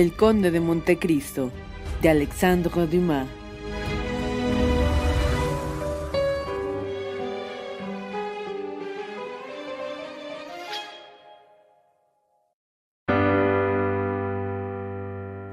El 0.00 0.14
Conde 0.14 0.50
de 0.50 0.60
Montecristo, 0.60 1.52
de 2.00 2.08
Alexandre 2.08 2.86
Dumas. 2.86 3.28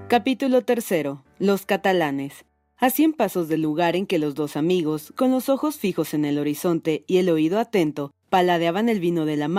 Capítulo 0.08 0.62
tercero. 0.62 1.26
Los 1.40 1.66
catalanes. 1.66 2.46
A 2.78 2.90
cien 2.90 3.12
pasos 3.12 3.50
del 3.50 3.64
lugar 3.64 3.98
en 3.98 4.08
que 4.08 4.18
los 4.18 4.34
dos 4.34 4.56
amigos, 4.56 5.12
con 5.18 5.30
los 5.30 5.50
ojos 5.50 5.76
fijos 5.76 6.14
en 6.14 6.24
el 6.24 6.40
horizonte 6.40 7.04
y 7.06 7.18
el 7.18 7.30
oído 7.30 7.60
atento, 7.60 8.14
paladeaban 8.30 8.88
el 8.88 9.02
vino 9.02 9.26
de 9.26 9.36
la 9.36 9.50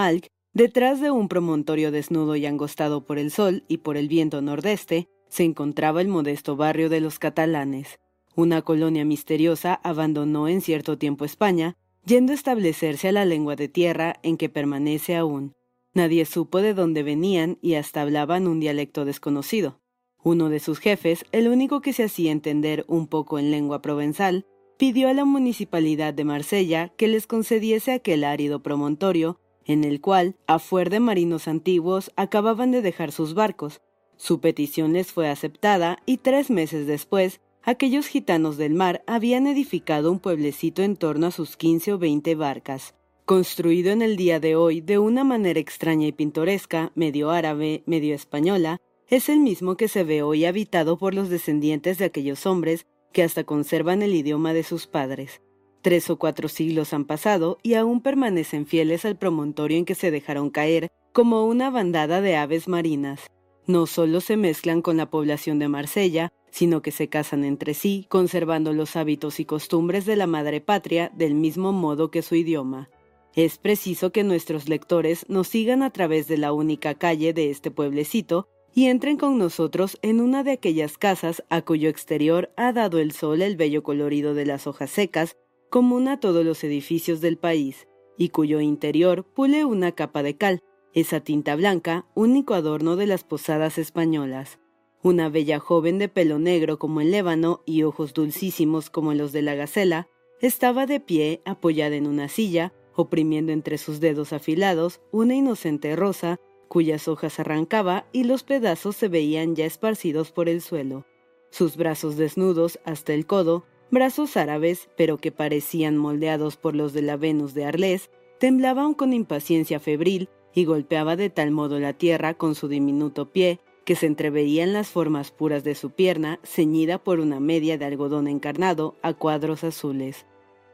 Detrás 0.58 1.00
de 1.00 1.12
un 1.12 1.28
promontorio 1.28 1.92
desnudo 1.92 2.34
y 2.34 2.44
angostado 2.44 3.04
por 3.04 3.20
el 3.20 3.30
sol 3.30 3.62
y 3.68 3.76
por 3.76 3.96
el 3.96 4.08
viento 4.08 4.42
nordeste, 4.42 5.08
se 5.28 5.44
encontraba 5.44 6.00
el 6.00 6.08
modesto 6.08 6.56
barrio 6.56 6.88
de 6.88 7.00
los 7.00 7.20
catalanes. 7.20 8.00
Una 8.34 8.62
colonia 8.62 9.04
misteriosa 9.04 9.74
abandonó 9.84 10.48
en 10.48 10.60
cierto 10.60 10.98
tiempo 10.98 11.24
España, 11.24 11.76
yendo 12.04 12.32
a 12.32 12.34
establecerse 12.34 13.06
a 13.06 13.12
la 13.12 13.24
lengua 13.24 13.54
de 13.54 13.68
tierra 13.68 14.16
en 14.24 14.36
que 14.36 14.48
permanece 14.48 15.14
aún. 15.14 15.54
Nadie 15.94 16.24
supo 16.24 16.60
de 16.60 16.74
dónde 16.74 17.04
venían 17.04 17.58
y 17.62 17.74
hasta 17.74 18.02
hablaban 18.02 18.48
un 18.48 18.58
dialecto 18.58 19.04
desconocido. 19.04 19.78
Uno 20.24 20.48
de 20.48 20.58
sus 20.58 20.80
jefes, 20.80 21.24
el 21.30 21.46
único 21.46 21.82
que 21.82 21.92
se 21.92 22.02
hacía 22.02 22.32
entender 22.32 22.84
un 22.88 23.06
poco 23.06 23.38
en 23.38 23.52
lengua 23.52 23.80
provenzal, 23.80 24.44
pidió 24.76 25.08
a 25.08 25.14
la 25.14 25.24
municipalidad 25.24 26.14
de 26.14 26.24
Marsella 26.24 26.88
que 26.96 27.06
les 27.06 27.28
concediese 27.28 27.92
aquel 27.92 28.24
árido 28.24 28.60
promontorio 28.60 29.38
en 29.68 29.84
el 29.84 30.00
cual, 30.00 30.34
a 30.48 30.58
fuer 30.58 30.90
de 30.90 30.98
marinos 30.98 31.46
antiguos, 31.46 32.10
acababan 32.16 32.72
de 32.72 32.82
dejar 32.82 33.12
sus 33.12 33.34
barcos. 33.34 33.80
Su 34.16 34.40
petición 34.40 34.94
les 34.94 35.12
fue 35.12 35.28
aceptada 35.28 36.02
y 36.06 36.16
tres 36.16 36.50
meses 36.50 36.88
después, 36.88 37.40
aquellos 37.62 38.06
gitanos 38.06 38.56
del 38.56 38.74
mar 38.74 39.04
habían 39.06 39.46
edificado 39.46 40.10
un 40.10 40.18
pueblecito 40.18 40.82
en 40.82 40.96
torno 40.96 41.28
a 41.28 41.30
sus 41.30 41.56
quince 41.56 41.92
o 41.92 41.98
veinte 41.98 42.34
barcas. 42.34 42.94
Construido 43.26 43.92
en 43.92 44.00
el 44.00 44.16
día 44.16 44.40
de 44.40 44.56
hoy 44.56 44.80
de 44.80 44.98
una 44.98 45.22
manera 45.22 45.60
extraña 45.60 46.06
y 46.06 46.12
pintoresca, 46.12 46.90
medio 46.94 47.30
árabe, 47.30 47.82
medio 47.84 48.14
española, 48.14 48.80
es 49.06 49.28
el 49.28 49.38
mismo 49.38 49.76
que 49.76 49.88
se 49.88 50.02
ve 50.02 50.22
hoy 50.22 50.46
habitado 50.46 50.98
por 50.98 51.14
los 51.14 51.28
descendientes 51.28 51.98
de 51.98 52.06
aquellos 52.06 52.46
hombres 52.46 52.86
que 53.12 53.22
hasta 53.22 53.44
conservan 53.44 54.02
el 54.02 54.14
idioma 54.14 54.54
de 54.54 54.62
sus 54.62 54.86
padres. 54.86 55.42
Tres 55.88 56.10
o 56.10 56.18
cuatro 56.18 56.48
siglos 56.48 56.92
han 56.92 57.06
pasado 57.06 57.56
y 57.62 57.72
aún 57.72 58.02
permanecen 58.02 58.66
fieles 58.66 59.06
al 59.06 59.16
promontorio 59.16 59.78
en 59.78 59.86
que 59.86 59.94
se 59.94 60.10
dejaron 60.10 60.50
caer 60.50 60.90
como 61.14 61.46
una 61.46 61.70
bandada 61.70 62.20
de 62.20 62.36
aves 62.36 62.68
marinas. 62.68 63.30
No 63.66 63.86
solo 63.86 64.20
se 64.20 64.36
mezclan 64.36 64.82
con 64.82 64.98
la 64.98 65.08
población 65.08 65.58
de 65.58 65.68
Marsella, 65.68 66.30
sino 66.50 66.82
que 66.82 66.90
se 66.90 67.08
casan 67.08 67.42
entre 67.42 67.72
sí, 67.72 68.04
conservando 68.10 68.74
los 68.74 68.96
hábitos 68.96 69.40
y 69.40 69.46
costumbres 69.46 70.04
de 70.04 70.16
la 70.16 70.26
madre 70.26 70.60
patria 70.60 71.10
del 71.14 71.34
mismo 71.34 71.72
modo 71.72 72.10
que 72.10 72.20
su 72.20 72.34
idioma. 72.34 72.90
Es 73.34 73.56
preciso 73.56 74.12
que 74.12 74.24
nuestros 74.24 74.68
lectores 74.68 75.24
nos 75.30 75.48
sigan 75.48 75.82
a 75.82 75.88
través 75.88 76.28
de 76.28 76.36
la 76.36 76.52
única 76.52 76.96
calle 76.96 77.32
de 77.32 77.48
este 77.48 77.70
pueblecito 77.70 78.46
y 78.74 78.88
entren 78.88 79.16
con 79.16 79.38
nosotros 79.38 79.98
en 80.02 80.20
una 80.20 80.44
de 80.44 80.52
aquellas 80.52 80.98
casas 80.98 81.42
a 81.48 81.62
cuyo 81.62 81.88
exterior 81.88 82.52
ha 82.58 82.74
dado 82.74 82.98
el 82.98 83.12
sol 83.12 83.40
el 83.40 83.56
bello 83.56 83.82
colorido 83.82 84.34
de 84.34 84.44
las 84.44 84.66
hojas 84.66 84.90
secas 84.90 85.38
común 85.68 86.08
a 86.08 86.20
todos 86.20 86.44
los 86.44 86.64
edificios 86.64 87.20
del 87.20 87.36
país, 87.36 87.88
y 88.16 88.30
cuyo 88.30 88.60
interior 88.60 89.24
pule 89.24 89.64
una 89.64 89.92
capa 89.92 90.22
de 90.22 90.36
cal, 90.36 90.60
esa 90.92 91.20
tinta 91.20 91.54
blanca, 91.56 92.06
único 92.14 92.54
adorno 92.54 92.96
de 92.96 93.06
las 93.06 93.24
posadas 93.24 93.78
españolas. 93.78 94.58
Una 95.02 95.28
bella 95.28 95.60
joven 95.60 95.98
de 95.98 96.08
pelo 96.08 96.38
negro 96.38 96.78
como 96.78 97.00
el 97.00 97.12
lébano 97.12 97.62
y 97.64 97.84
ojos 97.84 98.14
dulcísimos 98.14 98.90
como 98.90 99.14
los 99.14 99.32
de 99.32 99.42
la 99.42 99.54
gacela, 99.54 100.08
estaba 100.40 100.86
de 100.86 101.00
pie 101.00 101.42
apoyada 101.44 101.96
en 101.96 102.06
una 102.06 102.28
silla, 102.28 102.72
oprimiendo 102.96 103.52
entre 103.52 103.78
sus 103.78 104.00
dedos 104.00 104.32
afilados 104.32 105.00
una 105.12 105.34
inocente 105.34 105.94
rosa 105.94 106.40
cuyas 106.68 107.08
hojas 107.08 107.40
arrancaba 107.40 108.06
y 108.12 108.24
los 108.24 108.44
pedazos 108.44 108.96
se 108.96 109.08
veían 109.08 109.56
ya 109.56 109.64
esparcidos 109.64 110.32
por 110.32 110.48
el 110.48 110.60
suelo. 110.60 111.06
Sus 111.50 111.76
brazos 111.76 112.16
desnudos 112.16 112.78
hasta 112.84 113.14
el 113.14 113.26
codo 113.26 113.64
brazos 113.90 114.36
árabes, 114.36 114.88
pero 114.96 115.18
que 115.18 115.32
parecían 115.32 115.96
moldeados 115.96 116.56
por 116.56 116.74
los 116.74 116.92
de 116.92 117.02
la 117.02 117.16
Venus 117.16 117.54
de 117.54 117.64
Arles, 117.64 118.10
temblaban 118.38 118.94
con 118.94 119.12
impaciencia 119.12 119.80
febril 119.80 120.28
y 120.54 120.64
golpeaba 120.64 121.16
de 121.16 121.30
tal 121.30 121.50
modo 121.50 121.78
la 121.78 121.92
tierra 121.92 122.34
con 122.34 122.54
su 122.54 122.68
diminuto 122.68 123.30
pie 123.30 123.60
que 123.84 123.96
se 123.96 124.06
entreveían 124.06 124.74
las 124.74 124.88
formas 124.88 125.30
puras 125.30 125.64
de 125.64 125.74
su 125.74 125.90
pierna, 125.90 126.40
ceñida 126.42 126.98
por 126.98 127.20
una 127.20 127.40
media 127.40 127.78
de 127.78 127.86
algodón 127.86 128.28
encarnado 128.28 128.96
a 129.00 129.14
cuadros 129.14 129.64
azules. 129.64 130.26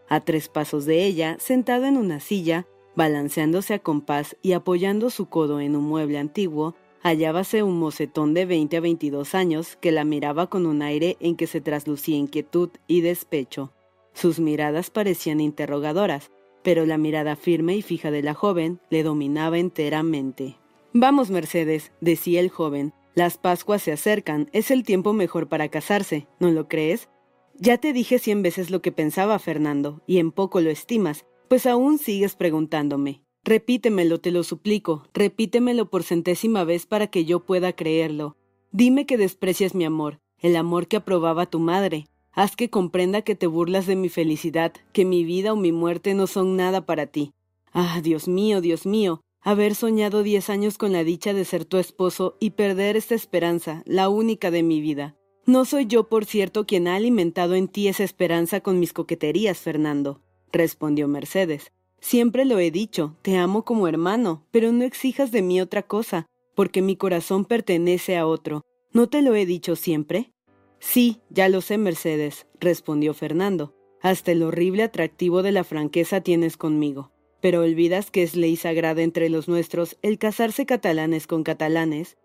A 0.08 0.20
tres 0.20 0.48
pasos 0.48 0.84
de 0.84 1.04
ella, 1.04 1.36
sentado 1.38 1.84
en 1.84 1.96
una 1.96 2.19
silla, 2.19 2.66
balanceándose 2.96 3.75
a 3.75 3.78
compás 3.78 4.36
y 4.42 4.52
apoyando 4.52 5.10
su 5.10 5.26
codo 5.26 5.60
en 5.60 5.76
un 5.76 5.84
mueble 5.84 6.19
antiguo, 6.19 6.75
hallábase 7.04 7.62
un 7.62 7.78
mocetón 7.78 8.32
de 8.32 8.46
20 8.46 8.79
a 8.79 8.81
22 8.81 9.34
años 9.34 9.76
que 9.76 9.93
la 9.93 10.05
miraba 10.05 10.49
con 10.49 10.64
un 10.64 10.81
aire 10.81 11.19
en 11.20 11.37
que 11.37 11.46
se 11.46 11.61
traslucía 11.61 12.17
inquietud 12.17 12.70
y 12.87 13.02
despecho. 13.02 13.73
Sus 14.14 14.40
miradas 14.40 14.88
parecían 14.90 15.40
interrogadoras, 15.40 16.31
pero 16.62 16.87
la 16.87 16.96
mirada 16.96 17.37
firme 17.37 17.76
y 17.76 17.82
fija 17.82 18.11
de 18.11 18.23
la 18.23 18.32
joven 18.32 18.81
le 18.88 19.02
dominaba 19.02 19.58
enteramente. 19.58 20.56
Vamos, 20.94 21.31
Mercedes, 21.31 21.93
decía 22.00 22.40
el 22.40 22.49
joven, 22.49 22.94
las 23.14 23.37
Pascuas 23.37 23.82
se 23.82 23.93
acercan, 23.93 24.49
es 24.52 24.70
el 24.70 24.82
tiempo 24.82 25.12
mejor 25.12 25.49
para 25.49 25.69
casarse, 25.69 26.26
¿no 26.40 26.50
lo 26.50 26.69
crees? 26.69 27.11
Ya 27.56 27.76
te 27.76 27.93
dije 27.93 28.19
cien 28.19 28.43
veces 28.43 28.70
lo 28.70 28.81
que 28.81 28.93
pensaba, 28.93 29.38
Fernando, 29.38 30.00
y 30.06 30.19
en 30.19 30.32
poco 30.32 30.62
lo 30.62 30.70
estimas, 30.70 31.26
pues 31.49 31.67
aún 31.67 31.99
sigues 31.99 32.34
preguntándome. 32.34 33.24
Repítemelo, 33.44 34.20
te 34.20 34.31
lo 34.31 34.43
suplico, 34.43 35.06
repítemelo 35.12 35.91
por 35.91 36.02
centésima 36.02 36.64
vez 36.64 36.87
para 36.87 37.08
que 37.08 37.26
yo 37.26 37.41
pueda 37.41 37.75
creerlo. 37.75 38.37
Dime 38.73 39.05
que 39.05 39.19
desprecias 39.19 39.75
mi 39.75 39.85
amor, 39.85 40.19
el 40.38 40.56
amor 40.56 40.88
que 40.88 40.96
aprobaba 40.96 41.44
tu 41.44 41.58
madre. 41.58 42.06
Haz 42.32 42.56
que 42.56 42.70
comprenda 42.70 43.20
que 43.20 43.35
te 43.35 43.46
burlas 43.46 43.87
de 43.87 43.96
mi 43.96 44.08
felicidad, 44.08 44.73
que 44.93 45.05
mi 45.05 45.25
vida 45.25 45.52
o 45.52 45.56
mi 45.56 45.73
muerte 45.73 46.14
no 46.14 46.26
son 46.26 46.56
nada 46.56 46.87
para 46.87 47.06
ti. 47.06 47.32
Ah, 47.70 48.00
Dios 48.02 48.29
mío, 48.29 48.62
Dios 48.62 48.87
mío, 48.87 49.20
haber 49.43 49.75
soñado 49.75 50.23
diez 50.23 50.49
años 50.49 50.79
con 50.79 50.93
la 50.93 51.05
dicha 51.05 51.35
de 51.35 51.44
ser 51.44 51.67
tu 51.67 51.76
esposo 51.76 52.38
y 52.41 52.50
perder 52.50 52.96
esta 52.96 53.14
esperanza, 53.14 53.82
la 53.85 54.08
única 54.08 54.50
de 54.50 54.62
mi 54.62 54.81
vida. 54.81 55.17
No 55.44 55.67
soy 55.67 55.85
yo, 55.87 56.08
por 56.08 56.25
cierto, 56.25 56.64
quien 56.64 56.88
ha 56.88 56.96
alimentado 56.96 57.55
en 57.55 57.69
ti 57.69 57.88
esa 57.88 58.05
esperanza 58.05 58.61
con 58.61 58.81
mis 58.81 58.94
coqueterías, 58.94 59.58
Fernando, 59.58 60.23
respondió 60.50 61.08
Mercedes. 61.08 61.73
Siempre 62.05 62.45
lo 62.45 62.59
he 62.59 62.71
dicho, 62.71 63.17
te 63.23 63.39
amo 63.39 63.65
como 63.65 63.89
hermano, 63.89 64.45
pero 64.51 64.73
no 64.73 64.85
exijas 64.85 65.33
de 65.33 65.41
mí 65.41 65.62
otra 65.62 65.83
cosa, 65.83 66.27
porque 66.55 66.83
mi 66.83 66.97
corazón 66.97 67.47
pertenece 67.47 68.19
a 68.19 68.27
otro. 68.27 68.61
¿No 68.93 69.09
te 69.09 69.23
lo 69.23 69.35
he 69.35 69.47
dicho 69.47 69.75
siempre? 69.75 70.31
Sí, 70.79 71.23
ya 71.31 71.49
lo 71.49 71.62
sé, 71.62 71.79
Mercedes, 71.79 72.47
respondió 72.61 73.15
Fernando. 73.15 73.75
Hasta 74.03 74.33
el 74.33 74.43
horrible 74.43 74.83
atractivo 74.83 75.43
de 75.43 75.53
la 75.53 75.65
franqueza 75.65 76.21
tienes 76.21 76.59
conmigo. 76.59 77.11
Pero 77.41 77.62
olvidas 77.62 78.11
que 78.11 78.23
es 78.23 78.37
ley 78.37 78.56
sagrada 78.56 79.01
entre 79.01 79.31
los 79.31 79.49
nuestros 79.49 79.97
el 80.03 80.19
casarse 80.19 80.67
catalanes 80.67 81.27
con 81.27 81.43
catalanes. 81.43 82.19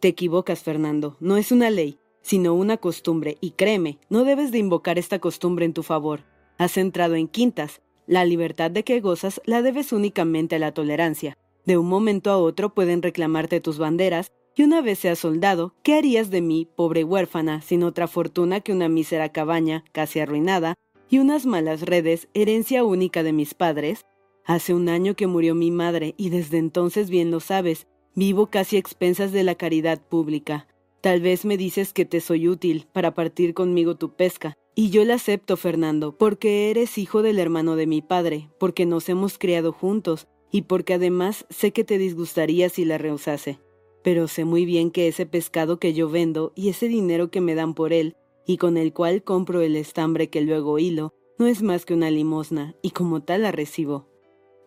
Te 0.00 0.08
equivocas, 0.08 0.64
Fernando, 0.64 1.16
no 1.20 1.36
es 1.36 1.52
una 1.52 1.70
ley, 1.70 2.00
sino 2.20 2.52
una 2.52 2.78
costumbre, 2.78 3.38
y 3.40 3.52
créeme, 3.52 4.00
no 4.08 4.24
debes 4.24 4.50
de 4.50 4.58
invocar 4.58 4.98
esta 4.98 5.20
costumbre 5.20 5.66
en 5.66 5.72
tu 5.72 5.84
favor. 5.84 6.24
Has 6.58 6.76
entrado 6.76 7.14
en 7.14 7.28
quintas, 7.28 7.80
la 8.10 8.24
libertad 8.24 8.72
de 8.72 8.82
que 8.82 9.00
gozas 9.00 9.40
la 9.44 9.62
debes 9.62 9.92
únicamente 9.92 10.56
a 10.56 10.58
la 10.58 10.74
tolerancia. 10.74 11.38
De 11.64 11.78
un 11.78 11.88
momento 11.88 12.32
a 12.32 12.38
otro 12.38 12.74
pueden 12.74 13.02
reclamarte 13.02 13.60
tus 13.60 13.78
banderas, 13.78 14.32
y 14.56 14.64
una 14.64 14.80
vez 14.80 14.98
seas 14.98 15.20
soldado, 15.20 15.74
¿qué 15.84 15.94
harías 15.94 16.28
de 16.28 16.40
mí, 16.40 16.66
pobre 16.74 17.04
huérfana, 17.04 17.62
sin 17.62 17.84
otra 17.84 18.08
fortuna 18.08 18.58
que 18.62 18.72
una 18.72 18.88
mísera 18.88 19.28
cabaña, 19.28 19.84
casi 19.92 20.18
arruinada, 20.18 20.74
y 21.08 21.20
unas 21.20 21.46
malas 21.46 21.82
redes, 21.82 22.26
herencia 22.34 22.82
única 22.82 23.22
de 23.22 23.32
mis 23.32 23.54
padres? 23.54 24.04
Hace 24.44 24.74
un 24.74 24.88
año 24.88 25.14
que 25.14 25.28
murió 25.28 25.54
mi 25.54 25.70
madre, 25.70 26.14
y 26.16 26.30
desde 26.30 26.58
entonces 26.58 27.10
bien 27.10 27.30
lo 27.30 27.38
sabes, 27.38 27.86
vivo 28.16 28.48
casi 28.48 28.74
a 28.74 28.80
expensas 28.80 29.30
de 29.30 29.44
la 29.44 29.54
caridad 29.54 30.00
pública. 30.00 30.66
Tal 31.00 31.20
vez 31.20 31.44
me 31.44 31.56
dices 31.56 31.92
que 31.92 32.06
te 32.06 32.20
soy 32.20 32.48
útil 32.48 32.88
para 32.92 33.14
partir 33.14 33.54
conmigo 33.54 33.94
tu 33.94 34.16
pesca, 34.16 34.58
y 34.74 34.90
yo 34.90 35.04
la 35.04 35.14
acepto, 35.14 35.56
Fernando, 35.56 36.16
porque 36.16 36.70
eres 36.70 36.96
hijo 36.98 37.22
del 37.22 37.38
hermano 37.38 37.76
de 37.76 37.86
mi 37.86 38.02
padre, 38.02 38.48
porque 38.58 38.86
nos 38.86 39.08
hemos 39.08 39.38
criado 39.38 39.72
juntos, 39.72 40.28
y 40.50 40.62
porque 40.62 40.94
además 40.94 41.46
sé 41.50 41.72
que 41.72 41.84
te 41.84 41.98
disgustaría 41.98 42.68
si 42.68 42.84
la 42.84 42.98
rehusase. 42.98 43.58
Pero 44.02 44.28
sé 44.28 44.44
muy 44.44 44.64
bien 44.64 44.90
que 44.90 45.08
ese 45.08 45.26
pescado 45.26 45.78
que 45.78 45.92
yo 45.92 46.08
vendo 46.08 46.52
y 46.54 46.68
ese 46.68 46.88
dinero 46.88 47.30
que 47.30 47.40
me 47.40 47.54
dan 47.54 47.74
por 47.74 47.92
él, 47.92 48.16
y 48.46 48.56
con 48.56 48.76
el 48.76 48.92
cual 48.92 49.22
compro 49.22 49.60
el 49.60 49.76
estambre 49.76 50.30
que 50.30 50.40
luego 50.40 50.78
hilo, 50.78 51.14
no 51.38 51.46
es 51.46 51.62
más 51.62 51.84
que 51.84 51.94
una 51.94 52.10
limosna, 52.10 52.74
y 52.82 52.90
como 52.90 53.22
tal 53.22 53.42
la 53.42 53.52
recibo. 53.52 54.08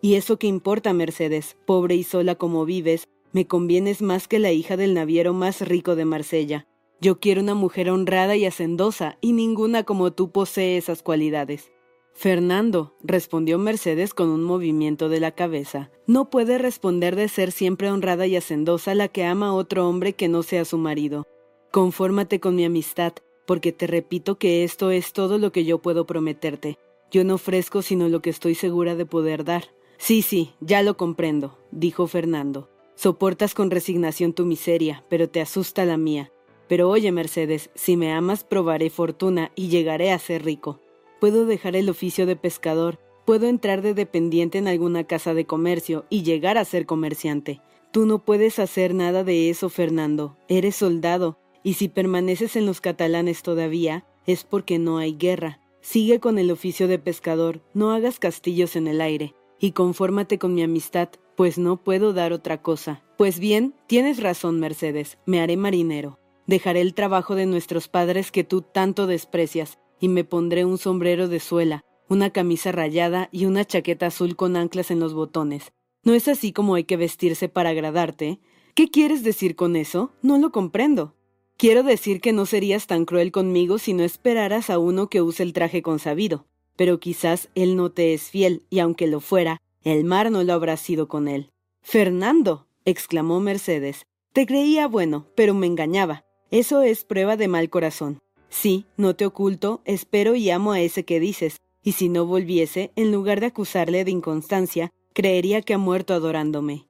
¿Y 0.02 0.16
eso 0.16 0.38
qué 0.38 0.48
importa, 0.48 0.94
Mercedes? 0.94 1.58
Pobre 1.66 1.96
y 1.96 2.04
sola 2.04 2.36
como 2.36 2.66
vives, 2.66 3.08
me 3.32 3.48
convienes 3.48 4.02
más 4.02 4.28
que 4.28 4.38
la 4.38 4.52
hija 4.52 4.78
del 4.78 4.94
naviero 4.94 5.34
más 5.34 5.62
rico 5.62 5.96
de 5.96 6.06
Marsella. 6.06 6.68
Yo 7.02 7.20
quiero 7.20 7.42
una 7.42 7.56
mujer 7.56 7.90
honrada 7.90 8.36
y 8.36 8.46
hacendosa, 8.46 9.18
y 9.22 9.34
ninguna 9.34 9.84
como 9.84 10.12
tú 10.12 10.32
posee 10.32 10.78
esas 10.78 11.04
cualidades. 11.04 11.72
Fernando, 12.14 12.96
respondió 13.02 13.58
Mercedes 13.58 14.14
con 14.14 14.30
un 14.30 14.44
movimiento 14.44 15.10
de 15.10 15.20
la 15.20 15.32
cabeza, 15.32 15.90
no 16.06 16.30
puede 16.30 16.58
responder 16.58 17.16
de 17.16 17.28
ser 17.28 17.52
siempre 17.52 17.90
honrada 17.90 18.28
y 18.28 18.36
hacendosa 18.36 18.94
la 18.94 19.08
que 19.08 19.26
ama 19.26 19.48
a 19.48 19.54
otro 19.54 19.90
hombre 19.90 20.14
que 20.14 20.28
no 20.28 20.44
sea 20.44 20.64
su 20.64 20.78
marido. 20.78 21.26
Confórmate 21.72 22.40
con 22.40 22.56
mi 22.56 22.66
amistad, 22.66 23.14
porque 23.46 23.72
te 23.72 23.88
repito 23.88 24.38
que 24.38 24.64
esto 24.64 24.92
es 24.92 25.12
todo 25.12 25.40
lo 25.40 25.52
que 25.52 25.66
yo 25.66 25.80
puedo 25.80 26.06
prometerte. 26.06 26.78
Yo 27.12 27.24
no 27.24 27.36
ofrezco 27.36 27.82
sino 27.82 28.08
lo 28.10 28.22
que 28.22 28.30
estoy 28.30 28.56
segura 28.56 28.96
de 28.96 29.06
poder 29.06 29.44
dar. 29.44 29.66
Sí, 29.98 30.22
sí, 30.22 30.54
ya 30.62 30.84
lo 30.84 30.98
comprendo, 30.98 31.58
dijo 31.72 32.08
Fernando. 32.08 32.70
Soportas 32.96 33.56
con 33.56 33.72
resignación 33.72 34.34
tu 34.34 34.46
miseria, 34.46 35.04
pero 35.10 35.30
te 35.30 35.42
asusta 35.42 35.84
la 35.84 35.98
mía. 35.98 36.32
Pero 36.68 36.90
oye, 36.90 37.12
Mercedes, 37.12 37.70
si 37.76 37.98
me 37.98 38.12
amas 38.12 38.44
probaré 38.44 38.90
fortuna 38.90 39.52
y 39.56 39.70
llegaré 39.70 40.12
a 40.12 40.20
ser 40.20 40.44
rico. 40.44 40.80
Puedo 41.20 41.46
dejar 41.46 41.76
el 41.76 41.90
oficio 41.90 42.26
de 42.26 42.36
pescador, 42.36 43.00
puedo 43.26 43.48
entrar 43.48 43.82
de 43.82 43.94
dependiente 43.94 44.58
en 44.58 44.68
alguna 44.68 45.06
casa 45.06 45.34
de 45.34 45.46
comercio 45.46 46.06
y 46.10 46.24
llegar 46.24 46.58
a 46.58 46.66
ser 46.66 46.86
comerciante. 46.86 47.62
Tú 47.92 48.06
no 48.06 48.20
puedes 48.20 48.60
hacer 48.60 48.94
nada 48.94 49.24
de 49.24 49.50
eso, 49.50 49.70
Fernando. 49.70 50.36
Eres 50.48 50.78
soldado, 50.78 51.38
y 51.64 51.76
si 51.76 51.90
permaneces 51.90 52.56
en 52.56 52.66
los 52.66 52.82
catalanes 52.82 53.44
todavía, 53.44 54.06
es 54.26 54.44
porque 54.44 54.80
no 54.80 54.98
hay 54.98 55.14
guerra. 55.14 55.60
Sigue 55.82 56.20
con 56.20 56.40
el 56.40 56.50
oficio 56.50 56.88
de 56.88 56.98
pescador, 56.98 57.62
no 57.74 57.92
hagas 57.92 58.20
castillos 58.20 58.76
en 58.76 58.88
el 58.88 59.02
aire, 59.02 59.36
y 59.60 59.72
confórmate 59.72 60.40
con 60.40 60.54
mi 60.56 60.64
amistad, 60.64 61.10
pues 61.36 61.58
no 61.58 61.78
puedo 61.78 62.14
dar 62.14 62.34
otra 62.34 62.62
cosa. 62.62 63.04
Pues 63.18 63.40
bien, 63.40 63.74
tienes 63.88 64.22
razón, 64.22 64.60
Mercedes, 64.60 65.18
me 65.26 65.42
haré 65.42 65.58
marinero. 65.58 66.20
Dejaré 66.46 66.82
el 66.82 66.94
trabajo 66.94 67.36
de 67.36 67.46
nuestros 67.46 67.88
padres 67.88 68.32
que 68.32 68.44
tú 68.44 68.62
tanto 68.62 69.08
desprecias, 69.08 69.80
y 70.00 70.10
me 70.10 70.24
pondré 70.24 70.66
un 70.66 70.78
sombrero 70.78 71.28
de 71.28 71.40
suela, 71.40 71.86
una 72.10 72.32
camisa 72.32 72.72
rayada 72.72 73.30
y 73.32 73.46
una 73.46 73.66
chaqueta 73.66 74.08
azul 74.08 74.36
con 74.36 74.56
anclas 74.56 74.92
en 74.92 75.00
los 75.00 75.14
botones. 75.14 75.72
¿No 76.04 76.14
es 76.14 76.28
así 76.28 76.52
como 76.52 76.76
hay 76.76 76.84
que 76.84 76.98
vestirse 76.98 77.48
para 77.48 77.70
agradarte? 77.70 78.40
¿Qué 78.76 78.90
quieres 78.90 79.24
decir 79.24 79.56
con 79.56 79.76
eso? 79.76 80.12
No 80.22 80.38
lo 80.38 80.52
comprendo. 80.52 81.16
Quiero 81.58 81.84
decir 81.84 82.20
que 82.20 82.34
no 82.34 82.46
serías 82.46 82.88
tan 82.88 83.06
cruel 83.06 83.32
conmigo 83.32 83.78
si 83.78 83.94
no 83.94 84.04
esperaras 84.04 84.70
a 84.70 84.80
uno 84.80 85.08
que 85.08 85.22
use 85.22 85.44
el 85.44 85.54
traje 85.54 85.82
consabido. 85.82 86.46
Pero 86.76 87.00
quizás 87.00 87.50
él 87.56 87.78
no 87.78 87.92
te 87.92 88.14
es 88.14 88.24
fiel, 88.24 88.64
y 88.70 88.80
aunque 88.80 89.08
lo 89.08 89.22
fuera, 89.22 89.62
el 89.84 90.04
mar 90.04 90.32
no 90.32 90.44
lo 90.44 90.54
habrá 90.54 90.76
sido 90.76 91.08
con 91.08 91.28
él. 91.28 91.52
Fernando. 91.82 92.68
exclamó 92.84 93.40
Mercedes. 93.40 94.06
Te 94.34 94.46
creía 94.46 94.88
bueno, 94.88 95.28
pero 95.36 95.54
me 95.54 95.68
engañaba. 95.68 96.26
Eso 96.54 96.84
es 96.84 97.04
prueba 97.04 97.36
de 97.36 97.48
mal 97.48 97.72
corazón. 97.72 98.22
Sí, 98.48 98.86
no 98.96 99.16
te 99.16 99.26
oculto, 99.26 99.82
espero 99.86 100.36
y 100.36 100.52
amo 100.52 100.72
a 100.72 100.82
ese 100.82 101.04
que 101.04 101.20
dices, 101.20 101.64
y 101.82 101.94
si 101.94 102.10
no 102.10 102.28
volviese, 102.28 102.92
en 102.96 103.12
lugar 103.12 103.40
de 103.40 103.48
acusarle 103.48 104.06
de 104.06 104.12
inconstancia, 104.12 104.92
creería 105.14 105.64
que 105.64 105.74
ha 105.74 105.80
muerto 105.80 106.14
adorándome. 106.14 106.86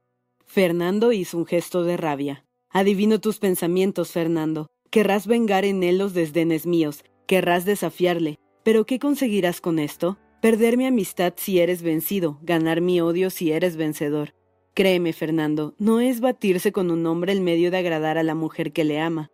Fernando 0.46 1.14
hizo 1.14 1.38
un 1.38 1.46
gesto 1.46 1.86
de 1.86 1.96
rabia. 1.96 2.46
Adivino 2.72 3.22
tus 3.22 3.40
pensamientos, 3.40 4.12
Fernando. 4.12 4.68
Querrás 4.90 5.28
vengar 5.28 5.64
en 5.64 5.82
él 5.84 5.98
los 5.98 6.14
desdenes 6.14 6.66
míos, 6.66 7.06
querrás 7.26 7.64
desafiarle. 7.64 8.40
Pero 8.64 8.86
¿qué 8.86 9.00
conseguirás 9.00 9.62
con 9.62 9.80
esto? 9.80 10.18
Perder 10.42 10.76
mi 10.76 10.88
amistad 10.88 11.36
si 11.38 11.60
eres 11.60 11.84
vencido, 11.84 12.38
ganar 12.42 12.82
mi 12.82 13.00
odio 13.00 13.30
si 13.30 13.54
eres 13.54 13.78
vencedor. 13.78 14.34
Créeme, 14.74 15.14
Fernando, 15.14 15.74
no 15.78 16.02
es 16.02 16.20
batirse 16.20 16.74
con 16.74 16.92
un 16.92 17.06
hombre 17.06 17.32
el 17.32 17.40
medio 17.40 17.72
de 17.72 17.78
agradar 17.78 18.18
a 18.18 18.24
la 18.24 18.36
mujer 18.36 18.74
que 18.74 18.84
le 18.84 19.00
ama. 19.00 19.30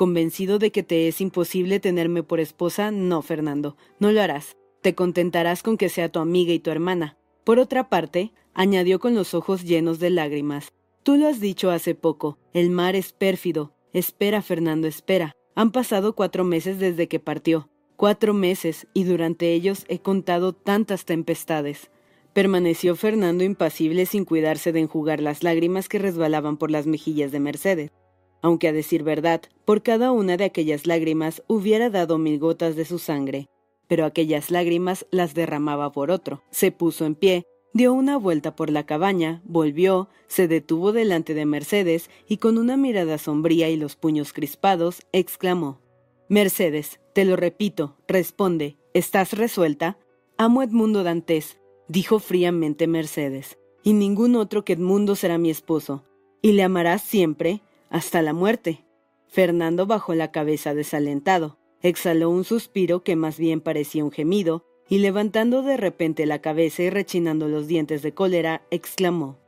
Convencido 0.00 0.58
de 0.58 0.72
que 0.72 0.82
te 0.82 1.08
es 1.08 1.20
imposible 1.20 1.78
tenerme 1.78 2.22
por 2.22 2.40
esposa, 2.40 2.90
no, 2.90 3.20
Fernando, 3.20 3.76
no 3.98 4.10
lo 4.12 4.22
harás. 4.22 4.56
Te 4.80 4.94
contentarás 4.94 5.62
con 5.62 5.76
que 5.76 5.90
sea 5.90 6.08
tu 6.08 6.20
amiga 6.20 6.54
y 6.54 6.58
tu 6.58 6.70
hermana. 6.70 7.18
Por 7.44 7.58
otra 7.58 7.90
parte, 7.90 8.32
añadió 8.54 8.98
con 8.98 9.14
los 9.14 9.34
ojos 9.34 9.62
llenos 9.62 9.98
de 9.98 10.08
lágrimas, 10.08 10.72
tú 11.02 11.16
lo 11.16 11.28
has 11.28 11.38
dicho 11.38 11.70
hace 11.70 11.94
poco, 11.94 12.38
el 12.54 12.70
mar 12.70 12.96
es 12.96 13.12
pérfido. 13.12 13.74
Espera, 13.92 14.40
Fernando, 14.40 14.88
espera. 14.88 15.36
Han 15.54 15.70
pasado 15.70 16.14
cuatro 16.14 16.44
meses 16.44 16.78
desde 16.78 17.06
que 17.06 17.20
partió 17.20 17.68
cuatro 17.96 18.32
meses 18.32 18.86
y 18.94 19.04
durante 19.04 19.52
ellos 19.52 19.84
he 19.88 19.98
contado 19.98 20.54
tantas 20.54 21.04
tempestades. 21.04 21.90
Permaneció 22.32 22.96
Fernando 22.96 23.44
impasible 23.44 24.06
sin 24.06 24.24
cuidarse 24.24 24.72
de 24.72 24.80
enjugar 24.80 25.20
las 25.20 25.42
lágrimas 25.42 25.90
que 25.90 25.98
resbalaban 25.98 26.56
por 26.56 26.70
las 26.70 26.86
mejillas 26.86 27.32
de 27.32 27.40
Mercedes, 27.40 27.90
aunque 28.42 28.68
a 28.68 28.72
decir 28.72 29.02
verdad, 29.02 29.42
por 29.64 29.82
cada 29.82 30.12
una 30.12 30.36
de 30.36 30.44
aquellas 30.44 30.86
lágrimas 30.86 31.42
hubiera 31.46 31.90
dado 31.90 32.18
mil 32.18 32.38
gotas 32.38 32.76
de 32.76 32.84
su 32.84 32.98
sangre, 32.98 33.48
pero 33.86 34.04
aquellas 34.04 34.50
lágrimas 34.50 35.06
las 35.10 35.34
derramaba 35.34 35.92
por 35.92 36.10
otro. 36.10 36.42
Se 36.50 36.72
puso 36.72 37.06
en 37.06 37.14
pie, 37.14 37.44
dio 37.72 37.92
una 37.92 38.16
vuelta 38.16 38.56
por 38.56 38.70
la 38.70 38.86
cabaña, 38.86 39.42
volvió, 39.44 40.08
se 40.26 40.48
detuvo 40.48 40.92
delante 40.92 41.34
de 41.34 41.46
Mercedes 41.46 42.10
y 42.28 42.38
con 42.38 42.58
una 42.58 42.76
mirada 42.76 43.18
sombría 43.18 43.68
y 43.68 43.76
los 43.76 43.96
puños 43.96 44.32
crispados, 44.32 45.02
exclamó 45.12 45.80
Mercedes, 46.28 47.00
te 47.12 47.24
lo 47.24 47.34
repito, 47.34 47.96
responde, 48.06 48.76
¿estás 48.94 49.32
resuelta? 49.32 49.98
Amo 50.36 50.62
Edmundo 50.62 51.02
Dantes, 51.02 51.58
dijo 51.88 52.20
fríamente 52.20 52.86
Mercedes, 52.86 53.58
y 53.82 53.94
ningún 53.94 54.36
otro 54.36 54.64
que 54.64 54.74
Edmundo 54.74 55.16
será 55.16 55.38
mi 55.38 55.50
esposo, 55.50 56.04
y 56.40 56.52
le 56.52 56.62
amarás 56.62 57.02
siempre, 57.02 57.62
hasta 57.90 58.22
la 58.22 58.32
muerte. 58.32 58.84
Fernando 59.28 59.86
bajó 59.86 60.14
la 60.14 60.32
cabeza 60.32 60.74
desalentado, 60.74 61.58
exhaló 61.82 62.30
un 62.30 62.44
suspiro 62.44 63.02
que 63.02 63.16
más 63.16 63.38
bien 63.38 63.60
parecía 63.60 64.04
un 64.04 64.10
gemido, 64.10 64.64
y 64.88 64.98
levantando 64.98 65.62
de 65.62 65.76
repente 65.76 66.26
la 66.26 66.40
cabeza 66.40 66.82
y 66.82 66.90
rechinando 66.90 67.46
los 67.46 67.68
dientes 67.68 68.02
de 68.02 68.12
cólera, 68.12 68.62
exclamó 68.70 69.38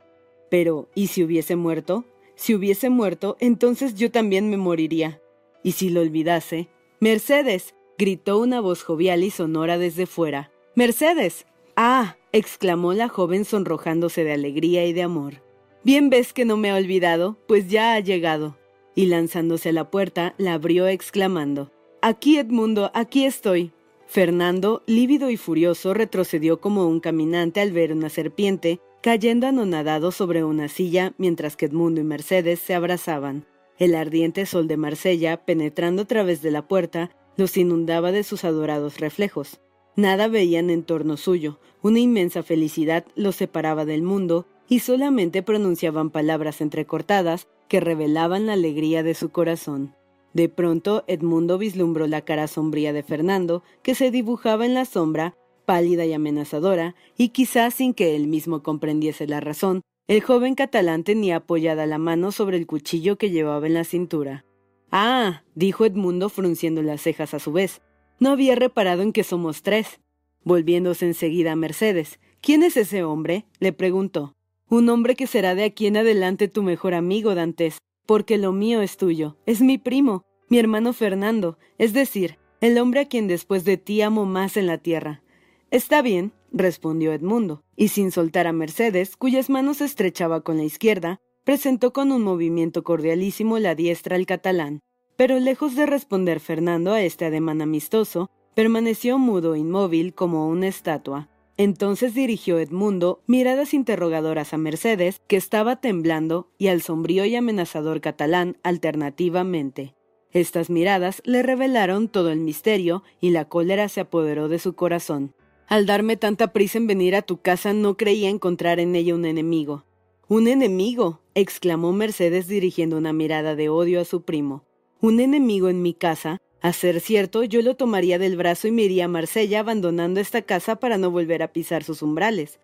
Pero, 0.49 0.87
¿y 0.95 1.07
si 1.07 1.23
hubiese 1.23 1.55
muerto? 1.55 2.05
Si 2.35 2.55
hubiese 2.55 2.89
muerto, 2.89 3.35
entonces 3.39 3.95
yo 3.95 4.09
también 4.09 4.49
me 4.49 4.57
moriría. 4.57 5.21
Y 5.61 5.73
si 5.73 5.89
lo 5.89 6.01
olvidase, 6.01 6.69
Mercedes, 6.99 7.75
gritó 7.97 8.39
una 8.39 8.61
voz 8.61 8.83
jovial 8.83 9.23
y 9.23 9.31
sonora 9.31 9.77
desde 9.77 10.05
fuera. 10.05 10.51
Mercedes. 10.75 11.45
Ah, 11.75 12.17
exclamó 12.31 12.93
la 12.93 13.09
joven 13.09 13.45
sonrojándose 13.45 14.23
de 14.23 14.33
alegría 14.33 14.85
y 14.85 14.93
de 14.93 15.03
amor. 15.03 15.42
Bien 15.83 16.09
ves 16.09 16.31
que 16.31 16.45
no 16.45 16.55
me 16.55 16.71
ha 16.71 16.75
olvidado, 16.75 17.37
pues 17.47 17.67
ya 17.67 17.93
ha 17.93 17.99
llegado. 17.99 18.57
Y 18.95 19.07
lanzándose 19.07 19.69
a 19.69 19.73
la 19.73 19.89
puerta, 19.89 20.33
la 20.37 20.53
abrió 20.53 20.87
exclamando 20.87 21.71
Aquí, 22.01 22.37
Edmundo, 22.37 22.91
aquí 22.93 23.25
estoy. 23.25 23.71
Fernando, 24.07 24.83
lívido 24.85 25.29
y 25.29 25.37
furioso, 25.37 25.93
retrocedió 25.93 26.61
como 26.61 26.87
un 26.87 26.99
caminante 26.99 27.59
al 27.59 27.71
ver 27.71 27.91
una 27.91 28.09
serpiente 28.09 28.79
cayendo 29.01 29.47
anonadado 29.47 30.11
sobre 30.11 30.45
una 30.45 30.69
silla 30.69 31.13
mientras 31.17 31.57
que 31.57 31.65
Edmundo 31.65 31.99
y 31.99 32.05
Mercedes 32.05 32.59
se 32.59 32.73
abrazaban. 32.73 33.45
El 33.77 33.95
ardiente 33.95 34.45
sol 34.45 34.67
de 34.67 34.77
Marsella, 34.77 35.45
penetrando 35.45 36.03
a 36.03 36.05
través 36.05 36.41
de 36.41 36.51
la 36.51 36.67
puerta, 36.67 37.11
los 37.35 37.57
inundaba 37.57 38.13
de 38.13 38.23
sus 38.23 38.45
adorados 38.45 38.99
reflejos. 38.99 39.59
Nada 39.97 40.29
veían 40.29 40.69
en 40.69 40.83
torno 40.83 41.17
suyo, 41.17 41.59
una 41.81 41.99
inmensa 41.99 42.43
felicidad 42.43 43.05
los 43.15 43.35
separaba 43.35 43.83
del 43.83 44.03
mundo 44.03 44.45
y 44.67 44.79
solamente 44.79 45.43
pronunciaban 45.43 46.09
palabras 46.09 46.61
entrecortadas 46.61 47.47
que 47.67 47.79
revelaban 47.79 48.45
la 48.45 48.53
alegría 48.53 49.03
de 49.03 49.13
su 49.13 49.29
corazón. 49.29 49.95
De 50.33 50.49
pronto 50.49 51.03
Edmundo 51.07 51.57
vislumbró 51.57 52.07
la 52.07 52.21
cara 52.21 52.47
sombría 52.47 52.91
de 52.93 53.03
Fernando, 53.03 53.63
que 53.83 53.95
se 53.95 54.09
dibujaba 54.09 54.65
en 54.65 54.73
la 54.73 54.85
sombra, 54.85 55.35
pálida 55.65 56.05
y 56.05 56.13
amenazadora, 56.13 56.95
y 57.17 57.29
quizás 57.29 57.75
sin 57.75 57.93
que 57.93 58.15
él 58.15 58.27
mismo 58.27 58.63
comprendiese 58.63 59.27
la 59.27 59.39
razón, 59.39 59.81
el 60.07 60.21
joven 60.21 60.55
catalán 60.55 61.03
tenía 61.03 61.37
apoyada 61.37 61.85
la 61.85 61.97
mano 61.97 62.31
sobre 62.31 62.57
el 62.57 62.67
cuchillo 62.67 63.17
que 63.17 63.29
llevaba 63.29 63.67
en 63.67 63.73
la 63.73 63.83
cintura. 63.85 64.43
Ah, 64.91 65.43
dijo 65.55 65.85
Edmundo 65.85 66.29
frunciendo 66.29 66.81
las 66.81 67.01
cejas 67.01 67.33
a 67.33 67.39
su 67.39 67.51
vez. 67.51 67.81
No 68.19 68.31
había 68.31 68.55
reparado 68.55 69.01
en 69.01 69.13
que 69.13 69.23
somos 69.23 69.63
tres. 69.63 70.01
Volviéndose 70.43 71.05
enseguida 71.05 71.53
a 71.53 71.55
Mercedes. 71.55 72.19
¿Quién 72.41 72.63
es 72.63 72.75
ese 72.75 73.03
hombre? 73.03 73.45
le 73.59 73.71
preguntó. 73.71 74.35
Un 74.73 74.89
hombre 74.89 75.13
que 75.13 75.27
será 75.27 75.53
de 75.53 75.65
aquí 75.65 75.85
en 75.85 75.97
adelante 75.97 76.47
tu 76.47 76.63
mejor 76.63 76.95
amigo, 76.95 77.35
Dantes, 77.35 77.77
porque 78.07 78.39
lo 78.39 78.53
mío 78.53 78.81
es 78.81 78.97
tuyo, 78.97 79.37
es 79.45 79.61
mi 79.61 79.77
primo, 79.77 80.25
mi 80.49 80.57
hermano 80.57 80.93
Fernando, 80.93 81.59
es 81.77 81.93
decir, 81.93 82.39
el 82.59 82.79
hombre 82.79 83.01
a 83.01 83.05
quien 83.07 83.27
después 83.27 83.65
de 83.65 83.77
ti 83.77 84.01
amo 84.01 84.25
más 84.25 84.57
en 84.57 84.65
la 84.65 84.79
tierra. 84.79 85.21
Está 85.69 86.01
bien, 86.01 86.33
respondió 86.51 87.13
Edmundo, 87.13 87.61
y 87.75 87.89
sin 87.89 88.11
soltar 88.11 88.47
a 88.47 88.51
Mercedes, 88.51 89.15
cuyas 89.15 89.47
manos 89.47 89.79
estrechaba 89.79 90.41
con 90.41 90.57
la 90.57 90.63
izquierda, 90.63 91.19
presentó 91.43 91.93
con 91.93 92.11
un 92.11 92.23
movimiento 92.23 92.83
cordialísimo 92.83 93.59
la 93.59 93.75
diestra 93.75 94.15
al 94.15 94.25
catalán. 94.25 94.79
Pero 95.17 95.39
lejos 95.39 95.75
de 95.75 95.85
responder 95.85 96.39
Fernando 96.39 96.93
a 96.93 97.03
este 97.03 97.25
ademán 97.25 97.61
amistoso, 97.61 98.31
permaneció 98.55 99.19
mudo 99.19 99.55
inmóvil 99.55 100.15
como 100.15 100.47
una 100.47 100.67
estatua. 100.67 101.29
Entonces 101.57 102.13
dirigió 102.13 102.57
Edmundo 102.59 103.21
miradas 103.27 103.73
interrogadoras 103.73 104.53
a 104.53 104.57
Mercedes, 104.57 105.21
que 105.27 105.37
estaba 105.37 105.75
temblando, 105.75 106.49
y 106.57 106.67
al 106.67 106.81
sombrío 106.81 107.25
y 107.25 107.35
amenazador 107.35 108.01
catalán 108.01 108.57
alternativamente. 108.63 109.93
Estas 110.31 110.71
miradas 110.71 111.21
le 111.25 111.43
revelaron 111.43 112.07
todo 112.07 112.31
el 112.31 112.39
misterio 112.39 113.03
y 113.21 113.29
la 113.29 113.45
cólera 113.45 113.87
se 113.87 114.01
apoderó 114.01 114.49
de 114.49 114.57
su 114.57 114.73
corazón. 114.73 115.35
Al 115.67 115.85
darme 115.85 116.17
tanta 116.17 116.53
prisa 116.53 116.79
en 116.79 116.87
venir 116.87 117.15
a 117.15 117.21
tu 117.21 117.37
casa 117.41 117.71
no 117.73 117.97
creía 117.97 118.29
encontrar 118.29 118.79
en 118.79 118.95
ella 118.95 119.13
un 119.13 119.25
enemigo. 119.25 119.85
Un 120.27 120.47
enemigo. 120.47 121.21
exclamó 121.35 121.93
Mercedes 121.93 122.47
dirigiendo 122.47 122.97
una 122.97 123.13
mirada 123.13 123.55
de 123.55 123.69
odio 123.69 124.01
a 124.01 124.05
su 124.05 124.23
primo. 124.23 124.63
Un 125.01 125.19
enemigo 125.19 125.69
en 125.69 125.81
mi 125.81 125.93
casa, 125.93 126.41
a 126.63 126.71
ser 126.71 127.01
cierto, 127.01 127.43
yo 127.43 127.61
lo 127.61 127.75
tomaría 127.75 128.17
del 128.17 128.37
brazo 128.37 128.69
y 128.69 128.71
me 128.71 129.03
a 129.03 129.07
Marsella 129.09 129.59
abandonando 129.59 130.21
esta 130.21 130.43
casa 130.43 130.77
para 130.77 130.97
no 130.97 131.11
volver 131.11 131.43
a 131.43 131.51
pisar 131.51 131.83
sus 131.83 132.01
umbrales. 132.01 132.61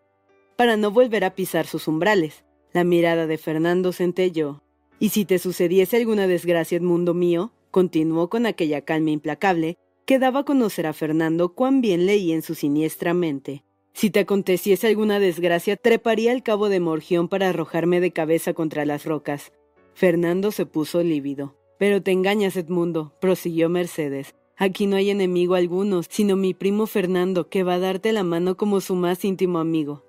Para 0.56 0.78
no 0.78 0.90
volver 0.90 1.26
a 1.26 1.36
pisar 1.36 1.68
sus 1.68 1.86
umbrales. 1.86 2.46
La 2.72 2.86
mirada 2.86 3.28
de 3.28 3.38
Fernando 3.38 3.92
centelló. 3.92 4.64
¿Y 5.00 5.10
si 5.10 5.26
te 5.26 5.38
sucediese 5.38 5.98
alguna 5.98 6.28
desgracia, 6.28 6.78
Edmundo 6.78 7.14
mío? 7.14 7.52
continuó 7.72 8.30
con 8.30 8.46
aquella 8.46 8.86
calma 8.86 9.12
implacable 9.12 9.78
que 10.06 10.18
daba 10.18 10.40
a 10.40 10.46
conocer 10.46 10.88
a 10.88 10.94
Fernando 10.94 11.54
cuán 11.54 11.82
bien 11.82 12.06
leía 12.06 12.36
en 12.36 12.42
su 12.42 12.56
siniestra 12.56 13.14
mente. 13.14 13.66
Si 13.92 14.10
te 14.12 14.22
aconteciese 14.22 14.88
alguna 14.88 15.20
desgracia, 15.20 15.76
treparía 15.76 16.32
el 16.32 16.42
cabo 16.42 16.70
de 16.70 16.80
Morgión 16.80 17.28
para 17.28 17.50
arrojarme 17.50 18.00
de 18.00 18.14
cabeza 18.14 18.54
contra 18.54 18.86
las 18.86 19.04
rocas. 19.04 19.52
Fernando 19.94 20.52
se 20.52 20.66
puso 20.66 21.04
lívido. 21.04 21.59
Pero 21.80 22.04
te 22.04 22.12
engañas, 22.12 22.58
Edmundo, 22.58 23.14
prosiguió 23.20 23.70
Mercedes. 23.70 24.36
Aquí 24.58 24.86
no 24.86 24.98
hay 24.98 25.10
enemigo 25.10 25.56
alguno, 25.56 26.04
sino 26.04 26.36
mi 26.36 26.54
primo 26.54 26.86
Fernando, 26.86 27.48
que 27.48 27.64
va 27.64 27.76
a 27.76 27.80
darte 27.80 28.12
la 28.12 28.24
mano 28.24 28.58
como 28.58 28.82
su 28.82 28.96
más 28.96 29.24
íntimo 29.24 29.60
amigo. 29.60 30.04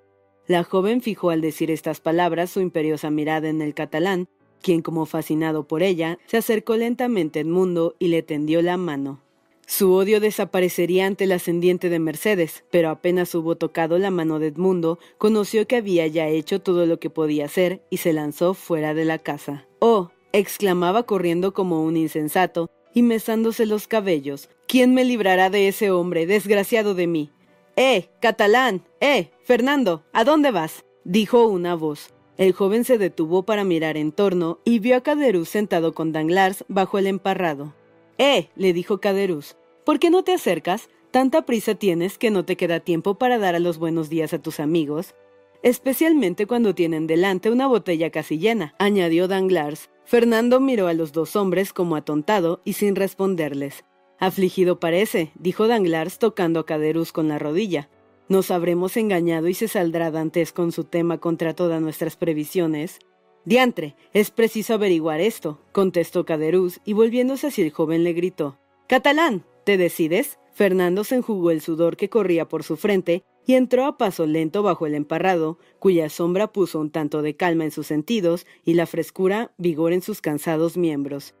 La 0.45 0.65
joven 0.65 1.01
fijó 1.01 1.29
al 1.29 1.39
decir 1.39 1.71
estas 1.71 2.01
palabras 2.01 2.49
su 2.49 2.59
imperiosa 2.59 3.09
mirada 3.09 3.47
en 3.47 3.61
el 3.61 3.73
catalán, 3.73 4.27
quien, 4.61 4.81
como 4.81 5.05
fascinado 5.05 5.65
por 5.65 5.81
ella, 5.81 6.19
se 6.25 6.35
acercó 6.35 6.75
lentamente 6.75 7.39
a 7.39 7.41
Edmundo 7.43 7.95
y 7.99 8.09
le 8.09 8.21
tendió 8.21 8.61
la 8.61 8.75
mano. 8.75 9.21
Su 9.65 9.93
odio 9.93 10.19
desaparecería 10.19 11.05
ante 11.05 11.23
el 11.23 11.31
ascendiente 11.31 11.87
de 11.87 11.99
Mercedes, 11.99 12.65
pero 12.69 12.89
apenas 12.89 13.33
hubo 13.33 13.55
tocado 13.55 13.97
la 13.97 14.11
mano 14.11 14.39
de 14.39 14.47
Edmundo, 14.47 14.99
conoció 15.17 15.65
que 15.65 15.77
había 15.77 16.05
ya 16.07 16.27
hecho 16.27 16.59
todo 16.59 16.85
lo 16.85 16.99
que 16.99 17.09
podía 17.09 17.45
hacer 17.45 17.81
y 17.89 17.97
se 17.97 18.11
lanzó 18.11 18.53
fuera 18.53 18.93
de 18.93 19.05
la 19.05 19.19
casa. 19.19 19.65
Oh, 19.79 20.11
exclamaba 20.33 21.03
corriendo 21.03 21.53
como 21.53 21.83
un 21.83 21.97
insensato 21.97 22.69
y 22.93 23.03
mesándose 23.03 23.65
los 23.65 23.87
cabellos. 23.87 24.49
¿Quién 24.67 24.93
me 24.93 25.03
librará 25.03 25.49
de 25.49 25.67
ese 25.67 25.91
hombre, 25.91 26.25
desgraciado 26.25 26.93
de 26.93 27.07
mí? 27.07 27.29
¡Eh, 27.75 28.09
catalán! 28.21 28.83
¡Eh, 28.99 29.31
Fernando! 29.43 30.03
¿A 30.13 30.23
dónde 30.23 30.51
vas? 30.51 30.85
dijo 31.03 31.47
una 31.47 31.75
voz. 31.75 32.13
El 32.37 32.53
joven 32.53 32.83
se 32.85 32.97
detuvo 32.97 33.43
para 33.43 33.63
mirar 33.63 33.97
en 33.97 34.11
torno 34.11 34.59
y 34.63 34.79
vio 34.79 34.97
a 34.97 35.01
Caderuz 35.01 35.49
sentado 35.49 35.93
con 35.93 36.11
Danglars 36.11 36.65
bajo 36.67 36.97
el 36.97 37.07
emparrado. 37.07 37.73
¡Eh! 38.17 38.49
le 38.55 38.73
dijo 38.73 38.99
Caderuz. 38.99 39.55
¿Por 39.85 39.99
qué 39.99 40.09
no 40.09 40.23
te 40.23 40.33
acercas? 40.33 40.89
Tanta 41.11 41.45
prisa 41.45 41.75
tienes 41.75 42.17
que 42.17 42.31
no 42.31 42.45
te 42.45 42.55
queda 42.55 42.79
tiempo 42.79 43.15
para 43.15 43.37
dar 43.37 43.55
a 43.55 43.59
los 43.59 43.77
buenos 43.77 44.09
días 44.09 44.33
a 44.33 44.39
tus 44.39 44.59
amigos. 44.59 45.13
Especialmente 45.63 46.47
cuando 46.47 46.73
tienen 46.73 47.05
delante 47.05 47.51
una 47.51 47.67
botella 47.67 48.09
casi 48.09 48.39
llena, 48.39 48.73
añadió 48.79 49.27
Danglars, 49.27 49.91
Fernando 50.05 50.59
miró 50.59 50.87
a 50.87 50.93
los 50.93 51.11
dos 51.11 51.35
hombres 51.35 51.71
como 51.71 51.95
atontado 51.95 52.61
y 52.65 52.73
sin 52.73 52.95
responderles. 52.95 53.85
Afligido 54.19 54.79
parece, 54.79 55.31
dijo 55.35 55.67
Danglars 55.67 56.17
tocando 56.17 56.59
a 56.59 56.65
Caderuz 56.65 57.11
con 57.11 57.27
la 57.27 57.37
rodilla. 57.37 57.89
Nos 58.27 58.49
habremos 58.49 58.97
engañado 58.97 59.47
y 59.47 59.53
se 59.53 59.67
saldrá 59.67 60.09
Dantes 60.09 60.51
con 60.51 60.71
su 60.71 60.83
tema 60.83 61.19
contra 61.19 61.53
todas 61.53 61.81
nuestras 61.81 62.15
previsiones. 62.15 62.99
Diantre, 63.45 63.95
es 64.13 64.31
preciso 64.31 64.73
averiguar 64.73 65.21
esto, 65.21 65.59
contestó 65.71 66.25
Caderuz, 66.25 66.79
y 66.85 66.93
volviéndose 66.93 67.47
hacia 67.47 67.65
el 67.65 67.71
joven 67.71 68.03
le 68.03 68.13
gritó. 68.13 68.57
Catalán, 68.87 69.45
¿te 69.63 69.77
decides? 69.77 70.39
Fernando 70.53 71.03
se 71.03 71.15
enjugó 71.15 71.51
el 71.51 71.61
sudor 71.61 71.97
que 71.97 72.09
corría 72.09 72.47
por 72.47 72.63
su 72.63 72.77
frente 72.77 73.23
y 73.45 73.55
entró 73.55 73.85
a 73.85 73.97
paso 73.97 74.25
lento 74.25 74.63
bajo 74.63 74.85
el 74.85 74.95
emparrado, 74.95 75.57
cuya 75.79 76.09
sombra 76.09 76.51
puso 76.51 76.79
un 76.79 76.91
tanto 76.91 77.21
de 77.21 77.35
calma 77.35 77.63
en 77.63 77.71
sus 77.71 77.87
sentidos 77.87 78.45
y 78.63 78.73
la 78.75 78.85
frescura 78.85 79.53
vigor 79.57 79.93
en 79.93 80.01
sus 80.01 80.21
cansados 80.21 80.77
miembros. 80.77 81.35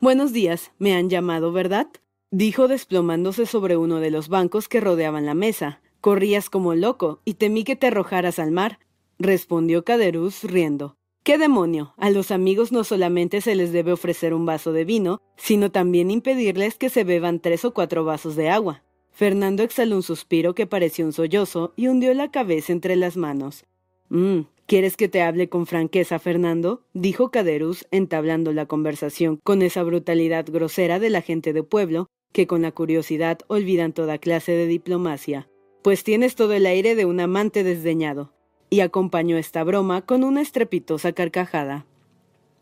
Buenos 0.00 0.32
días, 0.32 0.72
me 0.78 0.94
han 0.94 1.08
llamado, 1.08 1.52
¿verdad? 1.52 1.88
dijo 2.30 2.68
desplomándose 2.68 3.46
sobre 3.46 3.76
uno 3.76 4.00
de 4.00 4.10
los 4.10 4.28
bancos 4.28 4.68
que 4.68 4.80
rodeaban 4.80 5.26
la 5.26 5.34
mesa. 5.34 5.80
Corrías 6.00 6.50
como 6.50 6.74
loco 6.74 7.20
y 7.24 7.34
temí 7.34 7.64
que 7.64 7.76
te 7.76 7.86
arrojaras 7.86 8.38
al 8.38 8.52
mar, 8.52 8.78
respondió 9.18 9.84
Caderuz 9.84 10.44
riendo. 10.44 10.96
¿Qué 11.26 11.38
demonio? 11.38 11.94
A 11.96 12.10
los 12.10 12.30
amigos 12.30 12.70
no 12.70 12.84
solamente 12.84 13.40
se 13.40 13.56
les 13.56 13.72
debe 13.72 13.90
ofrecer 13.90 14.32
un 14.32 14.46
vaso 14.46 14.72
de 14.72 14.84
vino, 14.84 15.20
sino 15.36 15.72
también 15.72 16.12
impedirles 16.12 16.76
que 16.76 16.88
se 16.88 17.02
beban 17.02 17.40
tres 17.40 17.64
o 17.64 17.74
cuatro 17.74 18.04
vasos 18.04 18.36
de 18.36 18.48
agua. 18.48 18.84
Fernando 19.16 19.62
exhaló 19.62 19.96
un 19.96 20.02
suspiro 20.02 20.54
que 20.54 20.66
pareció 20.66 21.06
un 21.06 21.14
sollozo 21.14 21.72
y 21.74 21.88
hundió 21.88 22.12
la 22.12 22.30
cabeza 22.30 22.70
entre 22.70 22.96
las 22.96 23.16
manos. 23.16 23.64
«Mmm, 24.10 24.40
¿quieres 24.66 24.98
que 24.98 25.08
te 25.08 25.22
hable 25.22 25.48
con 25.48 25.64
franqueza, 25.64 26.18
Fernando? 26.18 26.82
dijo 26.92 27.30
Caderuz, 27.30 27.86
entablando 27.90 28.52
la 28.52 28.66
conversación 28.66 29.38
con 29.42 29.62
esa 29.62 29.82
brutalidad 29.84 30.44
grosera 30.46 30.98
de 30.98 31.08
la 31.08 31.22
gente 31.22 31.54
de 31.54 31.62
pueblo 31.62 32.08
que 32.34 32.46
con 32.46 32.60
la 32.60 32.72
curiosidad 32.72 33.38
olvidan 33.46 33.94
toda 33.94 34.18
clase 34.18 34.52
de 34.52 34.66
diplomacia. 34.66 35.48
Pues 35.80 36.04
tienes 36.04 36.34
todo 36.34 36.52
el 36.52 36.66
aire 36.66 36.94
de 36.94 37.06
un 37.06 37.18
amante 37.18 37.64
desdeñado. 37.64 38.34
Y 38.68 38.80
acompañó 38.80 39.38
esta 39.38 39.64
broma 39.64 40.02
con 40.04 40.24
una 40.24 40.42
estrepitosa 40.42 41.12
carcajada. 41.12 41.86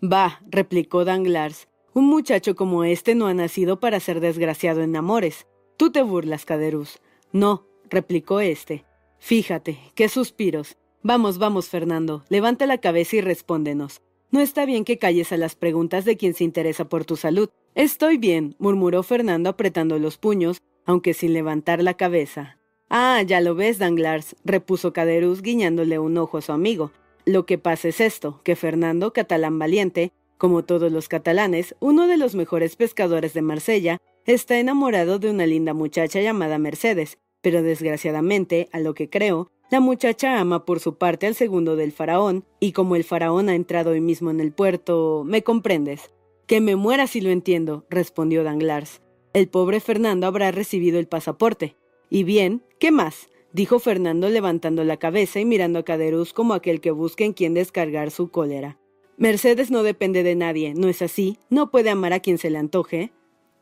Bah, 0.00 0.40
replicó 0.48 1.04
Danglars, 1.04 1.66
un 1.94 2.06
muchacho 2.06 2.54
como 2.54 2.84
este 2.84 3.16
no 3.16 3.26
ha 3.26 3.34
nacido 3.34 3.80
para 3.80 3.98
ser 3.98 4.20
desgraciado 4.20 4.82
en 4.82 4.94
amores. 4.94 5.48
Tú 5.76 5.90
te 5.90 6.02
burlas, 6.02 6.44
Caderuz. 6.44 7.00
No, 7.32 7.66
replicó 7.90 8.40
éste. 8.40 8.84
Fíjate, 9.18 9.78
qué 9.94 10.08
suspiros. 10.08 10.76
Vamos, 11.02 11.38
vamos, 11.38 11.68
Fernando, 11.68 12.24
levanta 12.28 12.66
la 12.66 12.78
cabeza 12.78 13.16
y 13.16 13.20
respóndenos. 13.20 14.00
No 14.30 14.40
está 14.40 14.66
bien 14.66 14.84
que 14.84 14.98
calles 14.98 15.32
a 15.32 15.36
las 15.36 15.54
preguntas 15.54 16.04
de 16.04 16.16
quien 16.16 16.34
se 16.34 16.44
interesa 16.44 16.88
por 16.88 17.04
tu 17.04 17.16
salud. 17.16 17.48
Estoy 17.74 18.18
bien, 18.18 18.54
murmuró 18.58 19.02
Fernando 19.02 19.50
apretando 19.50 19.98
los 19.98 20.16
puños, 20.16 20.62
aunque 20.86 21.14
sin 21.14 21.32
levantar 21.32 21.82
la 21.82 21.94
cabeza. 21.94 22.58
Ah, 22.88 23.22
ya 23.22 23.40
lo 23.40 23.54
ves, 23.54 23.78
Danglars, 23.78 24.36
repuso 24.44 24.92
Caderuz 24.92 25.42
guiñándole 25.42 25.98
un 25.98 26.16
ojo 26.18 26.38
a 26.38 26.42
su 26.42 26.52
amigo. 26.52 26.92
Lo 27.24 27.46
que 27.46 27.58
pasa 27.58 27.88
es 27.88 28.00
esto, 28.00 28.40
que 28.44 28.56
Fernando 28.56 29.12
Catalán 29.12 29.58
Valiente, 29.58 30.12
como 30.36 30.64
todos 30.64 30.92
los 30.92 31.08
catalanes, 31.08 31.74
uno 31.80 32.06
de 32.06 32.16
los 32.16 32.34
mejores 32.34 32.76
pescadores 32.76 33.34
de 33.34 33.42
Marsella, 33.42 33.98
está 34.32 34.58
enamorado 34.58 35.18
de 35.18 35.30
una 35.30 35.46
linda 35.46 35.74
muchacha 35.74 36.20
llamada 36.20 36.58
Mercedes, 36.58 37.18
pero 37.40 37.62
desgraciadamente, 37.62 38.68
a 38.72 38.80
lo 38.80 38.94
que 38.94 39.10
creo, 39.10 39.50
la 39.70 39.80
muchacha 39.80 40.40
ama 40.40 40.64
por 40.64 40.80
su 40.80 40.96
parte 40.96 41.26
al 41.26 41.34
segundo 41.34 41.76
del 41.76 41.92
faraón, 41.92 42.44
y 42.60 42.72
como 42.72 42.96
el 42.96 43.04
faraón 43.04 43.48
ha 43.48 43.54
entrado 43.54 43.90
hoy 43.90 44.00
mismo 44.00 44.30
en 44.30 44.40
el 44.40 44.52
puerto, 44.52 45.24
¿me 45.26 45.42
comprendes? 45.42 46.10
Que 46.46 46.60
me 46.60 46.76
muera 46.76 47.06
si 47.06 47.20
lo 47.20 47.30
entiendo, 47.30 47.84
respondió 47.90 48.44
Danglars. 48.44 49.02
El 49.32 49.48
pobre 49.48 49.80
Fernando 49.80 50.26
habrá 50.26 50.52
recibido 50.52 50.98
el 50.98 51.08
pasaporte. 51.08 51.76
Y 52.08 52.22
bien, 52.22 52.62
¿qué 52.78 52.90
más? 52.92 53.28
dijo 53.52 53.78
Fernando 53.78 54.28
levantando 54.28 54.84
la 54.84 54.96
cabeza 54.96 55.40
y 55.40 55.44
mirando 55.44 55.78
a 55.78 55.84
Caderuz 55.84 56.32
como 56.32 56.54
aquel 56.54 56.80
que 56.80 56.90
busca 56.90 57.24
en 57.24 57.32
quien 57.32 57.54
descargar 57.54 58.10
su 58.10 58.30
cólera. 58.30 58.78
Mercedes 59.16 59.70
no 59.70 59.82
depende 59.82 60.22
de 60.22 60.34
nadie, 60.34 60.74
¿no 60.74 60.88
es 60.88 61.02
así? 61.02 61.38
¿No 61.50 61.70
puede 61.70 61.90
amar 61.90 62.12
a 62.12 62.20
quien 62.20 62.38
se 62.38 62.50
le 62.50 62.58
antoje? 62.58 63.12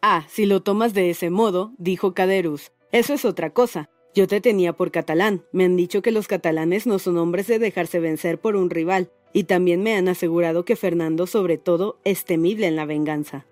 Ah, 0.04 0.26
si 0.28 0.47
lo 0.47 0.64
tomas 0.64 0.94
de 0.94 1.11
ese 1.11 1.30
modo, 1.30 1.73
dijo 1.78 2.12
Caderuz, 2.12 2.73
eso 2.90 3.14
es 3.14 3.25
otra 3.25 3.50
cosa. 3.50 3.88
Yo 4.16 4.26
te 4.26 4.40
tenía 4.40 4.73
por 4.73 4.90
catalán. 4.90 5.44
Me 5.52 5.64
han 5.64 5.76
dicho 5.76 6.02
que 6.02 6.11
los 6.11 6.26
catalanes 6.26 6.88
no 6.88 6.99
son 6.99 7.18
hombres 7.18 7.47
de 7.47 7.61
dejarse 7.61 8.00
vencer 8.00 8.40
por 8.40 8.56
un 8.56 8.68
rival, 8.68 9.12
y 9.32 9.44
también 9.44 9.80
me 9.85 9.94
han 9.94 10.09
asegurado 10.09 10.64
que 10.64 10.75
Fernando, 10.75 11.28
sobre 11.28 11.56
todo, 11.56 12.00
es 12.02 12.25
temible 12.25 12.66
en 12.66 12.75
la 12.75 12.85
venganza. 12.85 13.47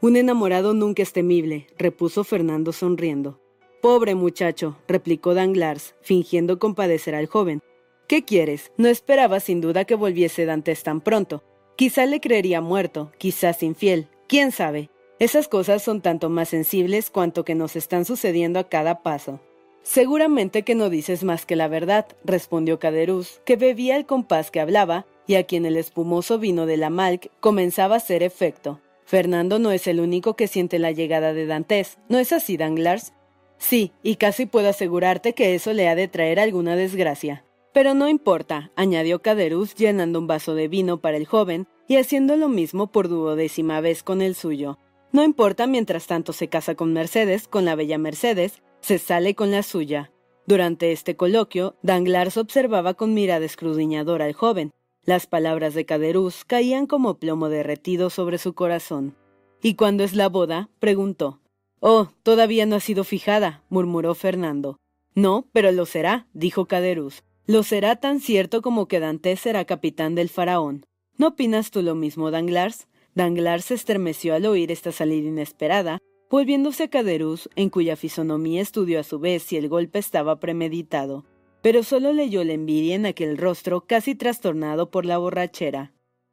Un 0.00 0.14
enamorado 0.14 0.74
nunca 0.74 1.02
es 1.02 1.12
temible, 1.12 1.66
repuso 1.76 2.22
Fernando 2.22 2.72
sonriendo. 2.72 3.40
Pobre 3.82 4.14
muchacho, 4.14 4.78
replicó 4.86 5.34
Danglars, 5.34 5.96
fingiendo 6.02 6.60
compadecer 6.60 7.16
al 7.16 7.26
joven. 7.26 7.60
¿Qué 8.06 8.24
quieres? 8.24 8.70
No 8.76 8.86
esperaba 8.86 9.40
sin 9.40 9.60
duda 9.60 9.84
que 9.84 9.96
volviese 9.96 10.46
Dantes 10.46 10.84
tan 10.84 11.00
pronto. 11.00 11.42
Quizá 11.74 12.06
le 12.06 12.20
creería 12.20 12.60
muerto, 12.60 13.10
quizás 13.18 13.64
infiel, 13.64 14.08
quién 14.28 14.52
sabe. 14.52 14.88
Esas 15.18 15.48
cosas 15.48 15.82
son 15.82 16.02
tanto 16.02 16.28
más 16.28 16.50
sensibles 16.50 17.08
cuanto 17.08 17.44
que 17.44 17.54
nos 17.54 17.74
están 17.74 18.04
sucediendo 18.04 18.58
a 18.58 18.68
cada 18.68 19.02
paso. 19.02 19.40
Seguramente 19.82 20.62
que 20.62 20.74
no 20.74 20.90
dices 20.90 21.24
más 21.24 21.46
que 21.46 21.56
la 21.56 21.68
verdad, 21.68 22.06
respondió 22.22 22.78
Caderuz, 22.78 23.40
que 23.46 23.56
bebía 23.56 23.96
el 23.96 24.04
compás 24.04 24.50
que 24.50 24.60
hablaba 24.60 25.06
y 25.26 25.36
a 25.36 25.44
quien 25.44 25.64
el 25.64 25.76
espumoso 25.76 26.38
vino 26.38 26.66
de 26.66 26.76
la 26.76 26.90
Malc 26.90 27.30
comenzaba 27.40 27.94
a 27.94 27.98
hacer 27.98 28.22
efecto. 28.22 28.80
Fernando 29.06 29.58
no 29.58 29.70
es 29.70 29.86
el 29.86 30.00
único 30.00 30.34
que 30.34 30.48
siente 30.48 30.78
la 30.78 30.90
llegada 30.90 31.32
de 31.32 31.46
Dantes, 31.46 31.98
¿no 32.08 32.18
es 32.18 32.32
así, 32.32 32.56
Danglars? 32.56 33.14
Sí, 33.56 33.92
y 34.02 34.16
casi 34.16 34.44
puedo 34.44 34.68
asegurarte 34.68 35.32
que 35.32 35.54
eso 35.54 35.72
le 35.72 35.88
ha 35.88 35.94
de 35.94 36.08
traer 36.08 36.40
alguna 36.40 36.76
desgracia. 36.76 37.44
Pero 37.72 37.94
no 37.94 38.08
importa, 38.08 38.70
añadió 38.76 39.22
Caderuz 39.22 39.74
llenando 39.76 40.18
un 40.18 40.26
vaso 40.26 40.54
de 40.54 40.68
vino 40.68 41.00
para 41.00 41.16
el 41.16 41.26
joven 41.26 41.66
y 41.88 41.96
haciendo 41.96 42.36
lo 42.36 42.48
mismo 42.48 42.88
por 42.88 43.08
duodécima 43.08 43.80
vez 43.80 44.02
con 44.02 44.20
el 44.20 44.34
suyo. 44.34 44.78
No 45.16 45.24
importa 45.24 45.66
mientras 45.66 46.06
tanto 46.06 46.34
se 46.34 46.48
casa 46.48 46.74
con 46.74 46.92
Mercedes, 46.92 47.48
con 47.48 47.64
la 47.64 47.74
bella 47.74 47.96
Mercedes, 47.96 48.62
se 48.80 48.98
sale 48.98 49.34
con 49.34 49.50
la 49.50 49.62
suya. 49.62 50.12
Durante 50.46 50.92
este 50.92 51.16
coloquio, 51.16 51.74
Danglars 51.80 52.36
observaba 52.36 52.92
con 52.92 53.14
mirada 53.14 53.46
escrudiñadora 53.46 54.26
al 54.26 54.34
joven. 54.34 54.74
Las 55.06 55.26
palabras 55.26 55.72
de 55.72 55.86
Caderuz 55.86 56.44
caían 56.44 56.86
como 56.86 57.18
plomo 57.18 57.48
derretido 57.48 58.10
sobre 58.10 58.36
su 58.36 58.52
corazón. 58.52 59.16
¿Y 59.62 59.74
cuándo 59.74 60.04
es 60.04 60.12
la 60.12 60.28
boda? 60.28 60.68
preguntó. 60.80 61.40
Oh, 61.80 62.08
todavía 62.22 62.66
no 62.66 62.76
ha 62.76 62.80
sido 62.80 63.02
fijada, 63.02 63.64
murmuró 63.70 64.14
Fernando. 64.14 64.76
No, 65.14 65.48
pero 65.54 65.72
lo 65.72 65.86
será, 65.86 66.26
dijo 66.34 66.66
Caderuz. 66.66 67.22
Lo 67.46 67.62
será 67.62 67.96
tan 67.96 68.20
cierto 68.20 68.60
como 68.60 68.86
que 68.86 69.00
Dantes 69.00 69.40
será 69.40 69.64
capitán 69.64 70.14
del 70.14 70.28
faraón. 70.28 70.84
¿No 71.16 71.28
opinas 71.28 71.70
tú 71.70 71.80
lo 71.80 71.94
mismo, 71.94 72.30
Danglars? 72.30 72.86
Danglars 73.16 73.64
se 73.64 73.74
estremeció 73.74 74.34
al 74.34 74.46
oír 74.46 74.70
esta 74.70 74.92
salida 74.92 75.26
inesperada 75.26 75.98
volviéndose 76.30 76.84
a 76.84 76.88
Caderuz, 76.88 77.48
en 77.56 77.70
cuya 77.70 77.96
fisonomía 77.96 78.60
estudió 78.60 79.00
a 79.00 79.04
su 79.04 79.18
vez 79.18 79.42
si 79.42 79.56
el 79.56 79.68
golpe 79.68 79.98
estaba 79.98 80.38
premeditado, 80.38 81.24
pero 81.62 81.82
solo 81.82 82.12
leyó 82.12 82.44
la 82.44 82.52
envidia 82.52 82.94
en 82.94 83.06
aquel 83.06 83.38
rostro 83.38 83.86
casi 83.86 84.14
trastornado 84.14 84.90
por 84.90 85.06
la 85.06 85.18
borrachera. 85.18 85.92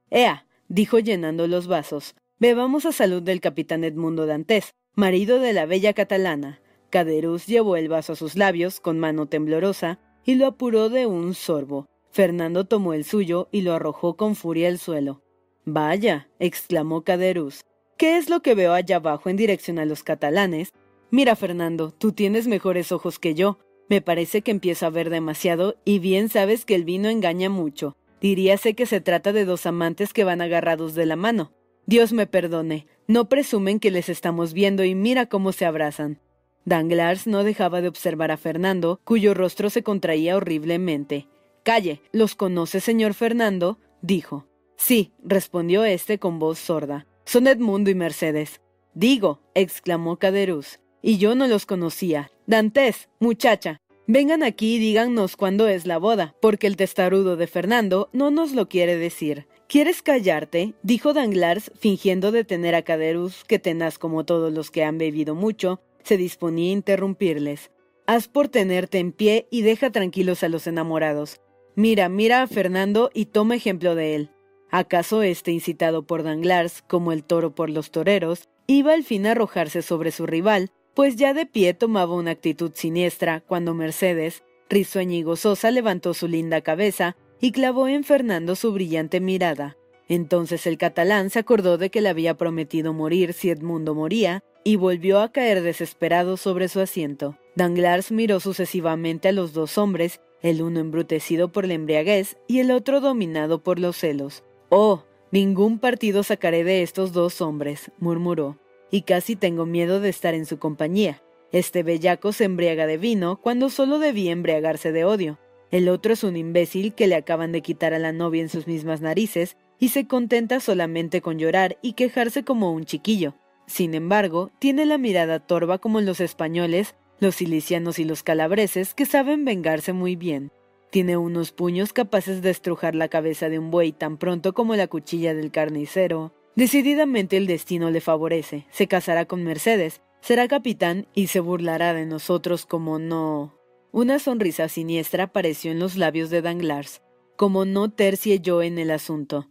Ea, 0.09 0.45
dijo 0.67 0.99
llenando 0.99 1.47
los 1.47 1.67
vasos, 1.67 2.15
bebamos 2.39 2.85
a 2.85 2.91
salud 2.91 3.21
del 3.21 3.39
capitán 3.39 3.83
Edmundo 3.83 4.25
Dantes, 4.25 4.73
marido 4.95 5.39
de 5.39 5.53
la 5.53 5.65
bella 5.65 5.93
catalana. 5.93 6.59
Caderuz 6.89 7.47
llevó 7.47 7.77
el 7.77 7.87
vaso 7.87 8.13
a 8.13 8.15
sus 8.15 8.35
labios 8.35 8.79
con 8.79 8.99
mano 8.99 9.27
temblorosa 9.27 9.99
y 10.25 10.35
lo 10.35 10.47
apuró 10.47 10.89
de 10.89 11.05
un 11.05 11.33
sorbo. 11.33 11.87
Fernando 12.11 12.65
tomó 12.65 12.93
el 12.93 13.05
suyo 13.05 13.47
y 13.51 13.61
lo 13.61 13.73
arrojó 13.73 14.15
con 14.17 14.35
furia 14.35 14.67
al 14.67 14.77
suelo. 14.77 15.22
Vaya, 15.65 16.29
exclamó 16.39 17.03
Caderuz, 17.03 17.63
¿Qué 17.97 18.17
es 18.17 18.29
lo 18.29 18.41
que 18.41 18.55
veo 18.55 18.73
allá 18.73 18.97
abajo 18.97 19.29
en 19.29 19.37
dirección 19.37 19.79
a 19.79 19.85
los 19.85 20.03
catalanes? 20.03 20.73
Mira, 21.09 21.35
Fernando, 21.35 21.91
tú 21.91 22.11
tienes 22.11 22.47
mejores 22.47 22.91
ojos 22.91 23.19
que 23.19 23.33
yo. 23.33 23.59
Me 23.87 24.01
parece 24.01 24.41
que 24.41 24.51
empiezo 24.51 24.85
a 24.85 24.89
ver 24.89 25.09
demasiado 25.09 25.75
y 25.85 25.99
bien 25.99 26.29
sabes 26.29 26.65
que 26.65 26.75
el 26.75 26.83
vino 26.83 27.07
engaña 27.09 27.49
mucho. 27.49 27.95
Diríase 28.19 28.73
que 28.73 28.85
se 28.85 28.99
trata 28.99 29.31
de 29.31 29.45
dos 29.45 29.65
amantes 29.65 30.11
que 30.11 30.23
van 30.23 30.41
agarrados 30.41 30.95
de 30.95 31.05
la 31.05 31.15
mano. 31.15 31.53
Dios 31.85 32.13
me 32.13 32.25
perdone, 32.25 32.87
no 33.07 33.29
presumen 33.29 33.79
que 33.79 33.91
les 33.91 34.09
estamos 34.09 34.53
viendo 34.53 34.83
y 34.83 34.95
mira 34.95 35.27
cómo 35.27 35.51
se 35.51 35.65
abrazan. 35.65 36.19
Danglars 36.65 37.27
no 37.27 37.43
dejaba 37.43 37.81
de 37.81 37.89
observar 37.89 38.31
a 38.31 38.37
Fernando, 38.37 38.99
cuyo 39.03 39.33
rostro 39.33 39.69
se 39.69 39.83
contraía 39.83 40.37
horriblemente. 40.37 41.27
Calle, 41.63 42.01
¿los 42.11 42.35
conoce, 42.35 42.79
señor 42.79 43.13
Fernando? 43.13 43.77
dijo. 44.01 44.45
Sí, 44.75 45.13
respondió 45.23 45.85
éste 45.85 46.19
con 46.19 46.39
voz 46.39 46.59
sorda. 46.59 47.07
Son 47.25 47.47
Edmundo 47.47 47.89
y 47.89 47.95
Mercedes. 47.95 48.61
Digo, 48.93 49.41
exclamó 49.55 50.17
Caderuz, 50.17 50.79
y 51.01 51.17
yo 51.17 51.35
no 51.35 51.47
los 51.47 51.65
conocía. 51.65 52.31
Dantes, 52.45 53.09
muchacha, 53.19 53.81
vengan 54.07 54.43
aquí 54.43 54.75
y 54.75 54.79
díganos 54.79 55.35
cuándo 55.37 55.67
es 55.67 55.85
la 55.87 55.97
boda, 55.97 56.35
porque 56.41 56.67
el 56.67 56.77
testarudo 56.77 57.35
de 57.35 57.47
Fernando 57.47 58.09
no 58.13 58.29
nos 58.29 58.53
lo 58.53 58.69
quiere 58.69 58.97
decir. 58.97 59.47
¿Quieres 59.67 60.01
callarte? 60.01 60.73
dijo 60.83 61.13
Danglars, 61.13 61.71
fingiendo 61.79 62.31
detener 62.31 62.75
a 62.75 62.83
Caderuz, 62.83 63.43
que 63.45 63.59
tenaz 63.59 63.97
como 63.97 64.25
todos 64.25 64.53
los 64.53 64.69
que 64.69 64.83
han 64.83 64.97
bebido 64.97 65.33
mucho, 65.33 65.81
se 66.03 66.17
disponía 66.17 66.69
a 66.69 66.73
interrumpirles. 66.73 67.71
Haz 68.05 68.27
por 68.27 68.49
tenerte 68.49 68.99
en 68.99 69.13
pie 69.13 69.47
y 69.49 69.61
deja 69.61 69.89
tranquilos 69.91 70.43
a 70.43 70.49
los 70.49 70.67
enamorados. 70.67 71.39
Mira, 71.75 72.09
mira 72.09 72.43
a 72.43 72.47
Fernando 72.47 73.09
y 73.13 73.25
toma 73.25 73.55
ejemplo 73.55 73.95
de 73.95 74.15
él. 74.15 74.29
¿Acaso 74.75 75.21
este, 75.21 75.51
incitado 75.51 76.01
por 76.01 76.23
Danglars, 76.23 76.81
como 76.87 77.11
el 77.11 77.23
toro 77.23 77.53
por 77.53 77.69
los 77.69 77.91
toreros, 77.91 78.49
iba 78.65 78.93
al 78.93 79.03
fin 79.03 79.27
a 79.27 79.33
arrojarse 79.33 79.83
sobre 79.83 80.09
su 80.09 80.25
rival, 80.25 80.71
pues 80.95 81.15
ya 81.15 81.35
de 81.35 81.45
pie 81.45 81.75
tomaba 81.75 82.15
una 82.15 82.31
actitud 82.31 82.71
siniestra 82.73 83.41
cuando 83.41 83.75
Mercedes, 83.75 84.41
risueña 84.71 85.13
y 85.13 85.21
gozosa, 85.21 85.69
levantó 85.69 86.15
su 86.15 86.27
linda 86.27 86.61
cabeza 86.61 87.15
y 87.39 87.51
clavó 87.51 87.87
en 87.87 88.03
Fernando 88.03 88.55
su 88.55 88.73
brillante 88.73 89.19
mirada. 89.19 89.77
Entonces 90.09 90.65
el 90.65 90.79
catalán 90.79 91.29
se 91.29 91.37
acordó 91.37 91.77
de 91.77 91.91
que 91.91 92.01
le 92.01 92.09
había 92.09 92.35
prometido 92.35 92.93
morir 92.93 93.33
si 93.33 93.51
Edmundo 93.51 93.93
moría, 93.93 94.43
y 94.63 94.77
volvió 94.77 95.19
a 95.19 95.31
caer 95.31 95.61
desesperado 95.61 96.35
sobre 96.35 96.67
su 96.67 96.79
asiento. 96.79 97.37
Danglars 97.55 98.11
miró 98.11 98.39
sucesivamente 98.39 99.27
a 99.27 99.33
los 99.33 99.53
dos 99.53 99.77
hombres, 99.77 100.19
el 100.41 100.63
uno 100.63 100.79
embrutecido 100.79 101.51
por 101.51 101.67
la 101.67 101.75
embriaguez 101.75 102.37
y 102.47 102.57
el 102.57 102.71
otro 102.71 103.01
dominado 103.01 103.61
por 103.61 103.77
los 103.77 103.97
celos. 103.97 104.43
Oh, 104.75 105.03
ningún 105.29 105.77
partido 105.77 106.23
sacaré 106.23 106.63
de 106.63 106.81
estos 106.81 107.13
dos 107.13 107.41
hombres, 107.41 107.91
murmuró, 107.99 108.57
y 108.89 109.03
casi 109.03 109.35
tengo 109.35 109.67
miedo 109.67 109.99
de 109.99 110.09
estar 110.09 110.33
en 110.33 110.47
su 110.47 110.57
compañía. 110.57 111.21
Este 111.51 111.83
bellaco 111.83 112.33
se 112.33 112.45
embriaga 112.45 112.87
de 112.87 112.97
vino 112.97 113.39
cuando 113.39 113.69
solo 113.69 113.99
debía 113.99 114.31
embriagarse 114.31 114.91
de 114.91 115.05
odio. 115.05 115.37
El 115.69 115.89
otro 115.89 116.13
es 116.13 116.23
un 116.23 116.37
imbécil 116.37 116.95
que 116.95 117.05
le 117.05 117.13
acaban 117.13 117.51
de 117.51 117.61
quitar 117.61 117.93
a 117.93 117.99
la 117.99 118.13
novia 118.13 118.41
en 118.41 118.49
sus 118.49 118.65
mismas 118.65 118.99
narices 118.99 119.57
y 119.77 119.89
se 119.89 120.07
contenta 120.07 120.59
solamente 120.59 121.21
con 121.21 121.37
llorar 121.37 121.77
y 121.83 121.93
quejarse 121.93 122.43
como 122.43 122.71
un 122.71 122.85
chiquillo. 122.85 123.35
Sin 123.67 123.93
embargo, 123.93 124.49
tiene 124.57 124.87
la 124.87 124.97
mirada 124.97 125.39
torva 125.39 125.77
como 125.77 126.01
los 126.01 126.19
españoles, 126.19 126.95
los 127.19 127.35
silicianos 127.35 127.99
y 127.99 128.05
los 128.05 128.23
calabreses 128.23 128.95
que 128.95 129.05
saben 129.05 129.45
vengarse 129.45 129.93
muy 129.93 130.15
bien. 130.15 130.51
Tiene 130.93 131.17
unos 131.17 131.51
puños 131.51 131.91
capaces 131.91 132.43
de 132.43 132.51
estrujar 132.51 132.93
la 132.93 133.07
cabeza 133.07 133.49
de 133.49 133.57
un 133.57 133.71
buey 133.71 133.93
tan 133.93 134.19
pronto 134.19 134.53
como 134.53 134.75
la 134.75 134.85
cuchilla 134.85 135.33
del 135.33 135.49
carnicero. 135.49 136.35
Decididamente 136.55 137.35
el 137.35 137.47
destino 137.47 137.89
le 137.89 137.99
favorece. 137.99 138.67
Se 138.69 138.87
casará 138.87 139.25
con 139.25 139.43
Mercedes, 139.43 140.03
será 140.21 140.47
capitán 140.47 141.07
y 141.15 141.27
se 141.27 141.39
burlará 141.39 141.95
de 141.95 142.05
nosotros 142.05 142.67
como 142.67 142.99
no. 142.99 143.57
Una 143.91 144.19
sonrisa 144.19 144.69
siniestra 144.69 145.23
apareció 145.23 145.71
en 145.71 145.79
los 145.79 145.95
labios 145.95 146.29
de 146.29 146.43
Danglars, 146.43 147.01
como 147.37 147.65
no 147.65 147.89
tercie 147.89 148.39
yo 148.39 148.61
en 148.61 148.77
el 148.77 148.91
asunto. 148.91 149.49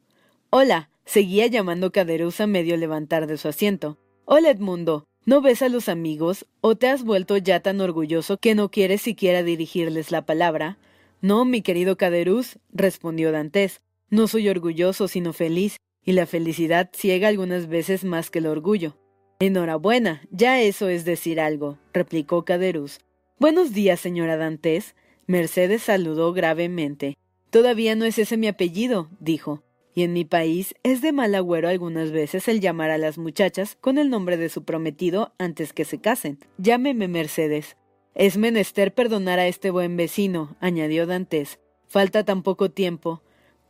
Hola, 0.48 0.90
seguía 1.04 1.48
llamando 1.48 1.90
Caderuz 1.90 2.40
a 2.40 2.46
medio 2.46 2.76
levantar 2.76 3.26
de 3.26 3.36
su 3.36 3.48
asiento. 3.48 3.98
Hola, 4.26 4.50
Edmundo. 4.50 5.06
¿No 5.26 5.40
ves 5.40 5.62
a 5.62 5.68
los 5.68 5.88
amigos 5.88 6.46
o 6.60 6.76
te 6.76 6.86
has 6.86 7.02
vuelto 7.02 7.36
ya 7.36 7.58
tan 7.58 7.80
orgulloso 7.80 8.38
que 8.38 8.54
no 8.54 8.70
quieres 8.70 9.02
siquiera 9.02 9.42
dirigirles 9.42 10.12
la 10.12 10.24
palabra? 10.24 10.78
No, 11.22 11.44
mi 11.44 11.62
querido 11.62 11.96
Caderuz, 11.96 12.58
respondió 12.72 13.30
Dantes, 13.30 13.80
no 14.10 14.26
soy 14.26 14.48
orgulloso, 14.48 15.06
sino 15.06 15.32
feliz, 15.32 15.76
y 16.04 16.12
la 16.12 16.26
felicidad 16.26 16.90
ciega 16.92 17.28
algunas 17.28 17.68
veces 17.68 18.02
más 18.02 18.28
que 18.28 18.40
el 18.40 18.46
orgullo. 18.46 18.98
Enhorabuena, 19.38 20.22
ya 20.32 20.60
eso 20.60 20.88
es 20.88 21.04
decir 21.04 21.38
algo, 21.38 21.78
replicó 21.92 22.44
Caderuz. 22.44 22.98
Buenos 23.38 23.72
días, 23.72 24.00
señora 24.00 24.36
Dantes. 24.36 24.96
Mercedes 25.28 25.82
saludó 25.82 26.32
gravemente. 26.32 27.16
Todavía 27.50 27.94
no 27.94 28.04
es 28.04 28.18
ese 28.18 28.36
mi 28.36 28.48
apellido, 28.48 29.08
dijo, 29.20 29.62
y 29.94 30.02
en 30.02 30.14
mi 30.14 30.24
país 30.24 30.74
es 30.82 31.02
de 31.02 31.12
mal 31.12 31.36
agüero 31.36 31.68
algunas 31.68 32.10
veces 32.10 32.48
el 32.48 32.60
llamar 32.60 32.90
a 32.90 32.98
las 32.98 33.16
muchachas 33.16 33.76
con 33.80 33.98
el 33.98 34.10
nombre 34.10 34.36
de 34.36 34.48
su 34.48 34.64
prometido 34.64 35.34
antes 35.38 35.72
que 35.72 35.84
se 35.84 36.00
casen. 36.00 36.40
Llámeme 36.58 37.06
Mercedes. 37.06 37.76
Es 38.14 38.36
menester 38.36 38.92
perdonar 38.92 39.38
a 39.38 39.46
este 39.46 39.70
buen 39.70 39.96
vecino, 39.96 40.54
añadió 40.60 41.06
Dantes. 41.06 41.58
Falta 41.88 42.24
tan 42.24 42.42
poco 42.42 42.70
tiempo. 42.70 43.22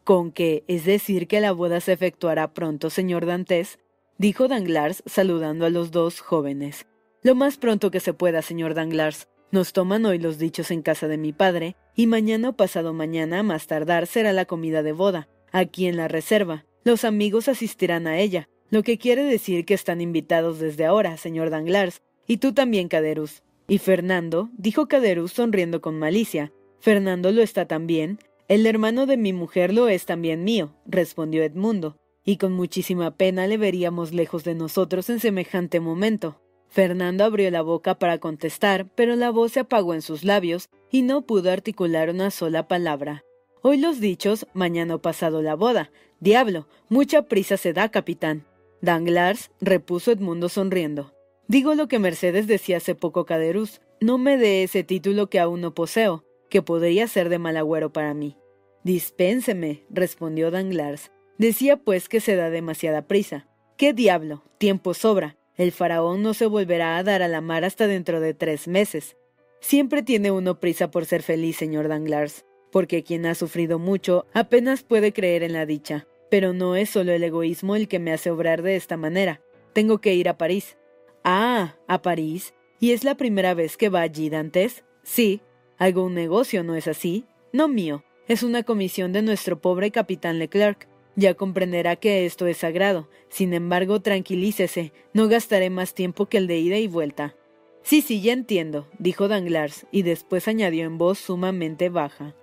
Con 0.03 0.33
que, 0.33 0.65
es 0.67 0.85
decir, 0.85 1.29
que 1.29 1.41
la 1.41 1.53
boda 1.53 1.81
se 1.81 1.93
efectuará 1.93 2.53
pronto, 2.53 2.91
señor 2.91 3.25
Dantes, 3.25 3.79
dijo 4.19 4.49
Danglars 4.49 5.05
saludando 5.07 5.65
a 5.65 5.71
los 5.71 5.93
dos 5.93 6.21
jóvenes. 6.21 6.87
Lo 7.23 7.37
más 7.37 7.57
pronto 7.57 7.93
que 7.93 8.01
se 8.01 8.15
pueda, 8.15 8.43
señor 8.43 8.75
Danglars. 8.75 9.29
Nos 9.53 9.73
toman 9.73 10.05
hoy 10.07 10.19
los 10.19 10.39
dichos 10.39 10.73
en 10.73 10.83
casa 10.83 11.07
de 11.07 11.19
mi 11.19 11.33
padre, 11.33 11.77
y 11.95 12.09
mañana 12.09 12.49
o 12.49 12.53
pasado 12.57 12.93
mañana, 12.93 13.45
más 13.45 13.69
tardar, 13.69 14.09
será 14.09 14.33
la 14.33 14.47
comida 14.47 14.83
de 14.83 14.93
boda, 14.93 15.29
aquí 15.53 15.87
en 15.87 15.97
la 15.97 16.09
reserva. 16.09 16.65
Los 16.83 17.05
amigos 17.05 17.47
asistirán 17.47 18.09
a 18.09 18.19
ella, 18.19 18.49
lo 18.71 18.83
que 18.83 18.99
quiere 18.99 19.23
decir 19.23 19.65
que 19.65 19.75
están 19.75 20.01
invitados 20.01 20.59
desde 20.59 20.85
ahora, 20.85 21.17
señor 21.17 21.51
Danglars, 21.51 22.03
y 22.27 22.39
tú 22.39 22.55
también, 22.55 22.89
Caderus. 22.89 23.43
Y 23.73 23.79
Fernando, 23.79 24.51
dijo 24.53 24.87
Caderus 24.87 25.33
sonriendo 25.33 25.81
con 25.81 25.99
malicia. 25.99 26.53
Fernando 26.79 27.33
lo 27.33 27.41
está 27.41 27.67
también. 27.67 28.19
El 28.47 28.67
hermano 28.67 29.07
de 29.07 29.17
mi 29.17 29.33
mujer 29.33 29.73
lo 29.73 29.89
es 29.89 30.05
también 30.05 30.45
mío, 30.45 30.75
respondió 30.85 31.43
Edmundo, 31.43 31.97
y 32.23 32.37
con 32.37 32.53
muchísima 32.53 33.17
pena 33.17 33.47
le 33.47 33.57
veríamos 33.57 34.13
lejos 34.13 34.45
de 34.45 34.55
nosotros 34.55 35.09
en 35.09 35.21
semejante 35.21 35.81
momento. 35.81 36.39
Fernando 36.69 37.25
abrió 37.25 37.51
la 37.51 37.63
boca 37.63 37.99
para 37.99 38.19
contestar, 38.19 38.91
pero 38.95 39.17
la 39.17 39.31
voz 39.31 39.53
se 39.53 39.61
apagó 39.61 39.95
en 39.95 40.03
sus 40.03 40.23
labios 40.23 40.69
y 40.91 41.01
no 41.01 41.23
pudo 41.23 41.51
articular 41.51 42.11
una 42.11 42.31
sola 42.31 42.69
palabra. 42.69 43.25
Hoy 43.63 43.79
los 43.79 44.01
dichos, 44.01 44.47
mañana 44.53 44.99
pasado 44.99 45.41
la 45.41 45.55
boda. 45.55 45.91
Diablo, 46.21 46.69
mucha 46.91 47.23
prisa 47.23 47.57
se 47.57 47.73
da, 47.73 47.89
capitán. 47.89 48.45
Danglars, 48.83 49.51
repuso 49.63 50.13
Edmundo 50.13 50.51
sonriendo. 50.51 51.15
Digo 51.49 51.75
lo 51.75 51.89
que 51.89 51.99
Mercedes 51.99 52.47
decía 52.47 52.79
hace 52.79 52.95
poco 52.95 53.27
Caderuz. 53.27 53.81
No 54.01 54.19
me 54.19 54.37
dé 54.37 54.63
ese 54.63 54.85
título 54.85 55.29
que 55.29 55.41
aún 55.41 55.61
no 55.61 55.75
poseo, 55.75 56.25
que 56.49 56.63
podría 56.63 57.07
ser 57.09 57.29
de 57.29 57.39
mal 57.39 57.57
agüero 57.57 57.93
para 57.93 58.15
mí. 58.15 58.37
Dispénseme, 58.85 59.85
respondió 59.91 60.51
Danglars. 60.51 61.13
Decía 61.39 61.77
pues 61.77 62.09
que 62.09 62.21
se 62.21 62.37
da 62.37 62.51
demasiada 62.51 63.07
prisa. 63.07 63.49
¿Qué 63.77 63.93
diablo? 63.93 64.45
Tiempo 64.59 64.95
sobra. 64.95 65.37
El 65.57 65.73
faraón 65.73 66.23
no 66.23 66.35
se 66.35 66.47
volverá 66.47 66.97
a 66.97 67.03
dar 67.03 67.23
a 67.23 67.29
la 67.29 67.41
mar 67.41 67.65
hasta 67.65 67.87
dentro 67.87 68.21
de 68.21 68.35
tres 68.35 68.67
meses. 68.67 69.17
Siempre 69.61 70.03
tiene 70.03 70.31
uno 70.31 70.59
prisa 70.59 70.91
por 70.91 71.05
ser 71.05 71.23
feliz, 71.23 71.57
señor 71.57 71.89
Danglars, 71.89 72.45
porque 72.73 73.05
quien 73.05 73.27
ha 73.27 73.35
sufrido 73.35 73.79
mucho 73.79 74.27
apenas 74.33 74.83
puede 74.83 75.13
creer 75.13 75.43
en 75.43 75.53
la 75.53 75.67
dicha. 75.67 76.07
Pero 76.31 76.53
no 76.53 76.75
es 76.75 76.91
solo 76.91 77.13
el 77.13 77.23
egoísmo 77.23 77.77
el 77.77 77.89
que 77.89 77.99
me 77.99 78.13
hace 78.13 78.31
obrar 78.31 78.63
de 78.63 78.77
esta 78.77 78.97
manera. 78.97 79.41
Tengo 79.73 80.01
que 80.01 80.15
ir 80.15 80.29
a 80.29 80.39
París. 80.39 80.77
Ah, 81.25 81.77
a 81.87 82.03
París. 82.03 82.55
¿Y 82.81 82.93
es 82.93 83.05
la 83.05 83.17
primera 83.17 83.55
vez 83.55 83.77
que 83.77 83.89
va 83.89 84.01
allí, 84.01 84.29
Dantes? 84.29 84.85
Sí. 85.03 85.41
¿Algún 85.79 86.15
negocio, 86.15 86.65
no 86.65 86.75
es 86.75 86.89
así? 86.89 87.25
No 87.53 87.69
mío. 87.69 88.05
Es 88.29 88.43
una 88.43 88.63
comisión 88.63 89.13
de 89.13 89.23
nuestro 89.23 89.61
pobre 89.61 89.91
capitán 89.91 90.39
Leclerc. 90.39 90.89
Ya 91.15 91.35
comprenderá 91.35 91.97
que 91.97 92.25
esto 92.25 92.47
es 92.47 92.59
sagrado. 92.59 93.09
Sin 93.29 93.53
embargo, 93.53 94.01
tranquilícese, 94.01 94.93
no 95.13 95.29
gastaré 95.29 95.71
más 95.71 95.95
tiempo 95.95 96.27
que 96.27 96.39
el 96.39 96.47
de 96.47 96.59
ida 96.59 96.79
y 96.79 96.89
vuelta. 96.89 97.37
Sí, 97.83 98.01
sí, 98.01 98.23
ya 98.23 98.33
entiendo, 98.33 98.89
dijo 98.99 99.29
Danglars, 99.29 99.87
y 99.91 100.03
después 100.03 100.47
añadió 100.49 100.85
en 100.85 100.99
voz 100.99 101.19
sumamente 101.19 101.89
baja. 101.89 102.35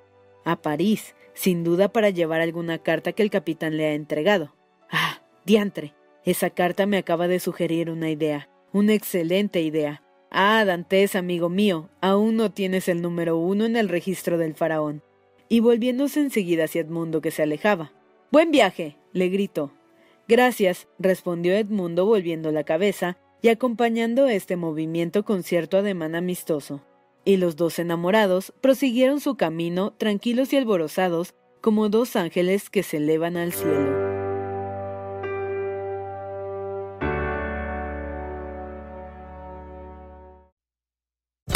A 0.43 0.61
París, 0.61 1.15
sin 1.33 1.63
duda 1.63 1.91
para 1.91 2.09
llevar 2.09 2.41
alguna 2.41 2.77
carta 2.77 3.13
que 3.13 3.23
el 3.23 3.29
capitán 3.29 3.77
le 3.77 3.87
ha 3.87 3.93
entregado. 3.93 4.53
Ah, 4.91 5.21
diantre. 5.45 5.95
Esa 6.25 6.49
carta 6.49 6.85
me 6.85 6.97
acaba 6.97 7.27
de 7.27 7.39
sugerir 7.39 7.89
una 7.89 8.09
idea, 8.09 8.49
una 8.71 8.93
excelente 8.93 9.61
idea. 9.61 10.03
Ah, 10.31 10.63
Dantes, 10.65 11.15
amigo 11.15 11.49
mío, 11.49 11.89
aún 12.01 12.35
no 12.35 12.51
tienes 12.51 12.87
el 12.87 13.01
número 13.01 13.37
uno 13.37 13.65
en 13.65 13.75
el 13.75 13.89
registro 13.89 14.37
del 14.37 14.53
faraón. 14.53 15.01
Y 15.47 15.59
volviéndose 15.61 16.19
enseguida 16.19 16.65
hacia 16.65 16.81
Edmundo 16.81 17.21
que 17.21 17.31
se 17.31 17.43
alejaba. 17.43 17.91
Buen 18.31 18.51
viaje, 18.51 18.97
le 19.11 19.29
gritó. 19.29 19.71
Gracias, 20.27 20.87
respondió 20.99 21.53
Edmundo 21.55 22.05
volviendo 22.05 22.51
la 22.51 22.63
cabeza 22.63 23.17
y 23.41 23.47
acompañando 23.47 24.27
este 24.27 24.55
movimiento 24.55 25.25
con 25.25 25.41
cierto 25.41 25.77
ademán 25.77 26.13
amistoso. 26.13 26.81
Y 27.25 27.37
los 27.37 27.55
dos 27.55 27.79
enamorados 27.79 28.53
prosiguieron 28.61 29.19
su 29.19 29.35
camino 29.35 29.93
tranquilos 29.97 30.53
y 30.53 30.57
alborozados 30.57 31.33
como 31.61 31.89
dos 31.89 32.15
ángeles 32.15 32.69
que 32.69 32.83
se 32.83 32.97
elevan 32.97 33.37
al 33.37 33.51
cielo. 33.51 34.08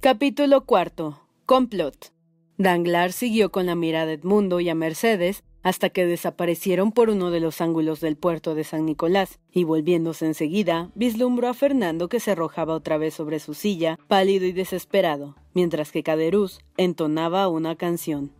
Capítulo 0.00 0.66
cuarto. 0.66 1.22
Complot. 1.46 2.12
Danglars 2.58 3.14
siguió 3.14 3.50
con 3.50 3.66
la 3.66 3.74
mirada 3.74 4.10
a 4.10 4.14
Edmundo 4.14 4.60
y 4.60 4.68
a 4.68 4.74
Mercedes 4.74 5.42
hasta 5.62 5.88
que 5.88 6.06
desaparecieron 6.06 6.92
por 6.92 7.08
uno 7.08 7.30
de 7.30 7.40
los 7.40 7.60
ángulos 7.60 8.00
del 8.00 8.16
puerto 8.16 8.54
de 8.54 8.62
San 8.62 8.84
Nicolás, 8.84 9.40
y 9.50 9.64
volviéndose 9.64 10.26
enseguida, 10.26 10.90
vislumbró 10.94 11.48
a 11.48 11.54
Fernando 11.54 12.08
que 12.08 12.20
se 12.20 12.32
arrojaba 12.32 12.74
otra 12.74 12.98
vez 12.98 13.14
sobre 13.14 13.40
su 13.40 13.54
silla, 13.54 13.98
pálido 14.06 14.44
y 14.44 14.52
desesperado, 14.52 15.34
mientras 15.54 15.90
que 15.90 16.04
Caderuz 16.04 16.60
entonaba 16.76 17.48
una 17.48 17.74
canción. 17.74 18.30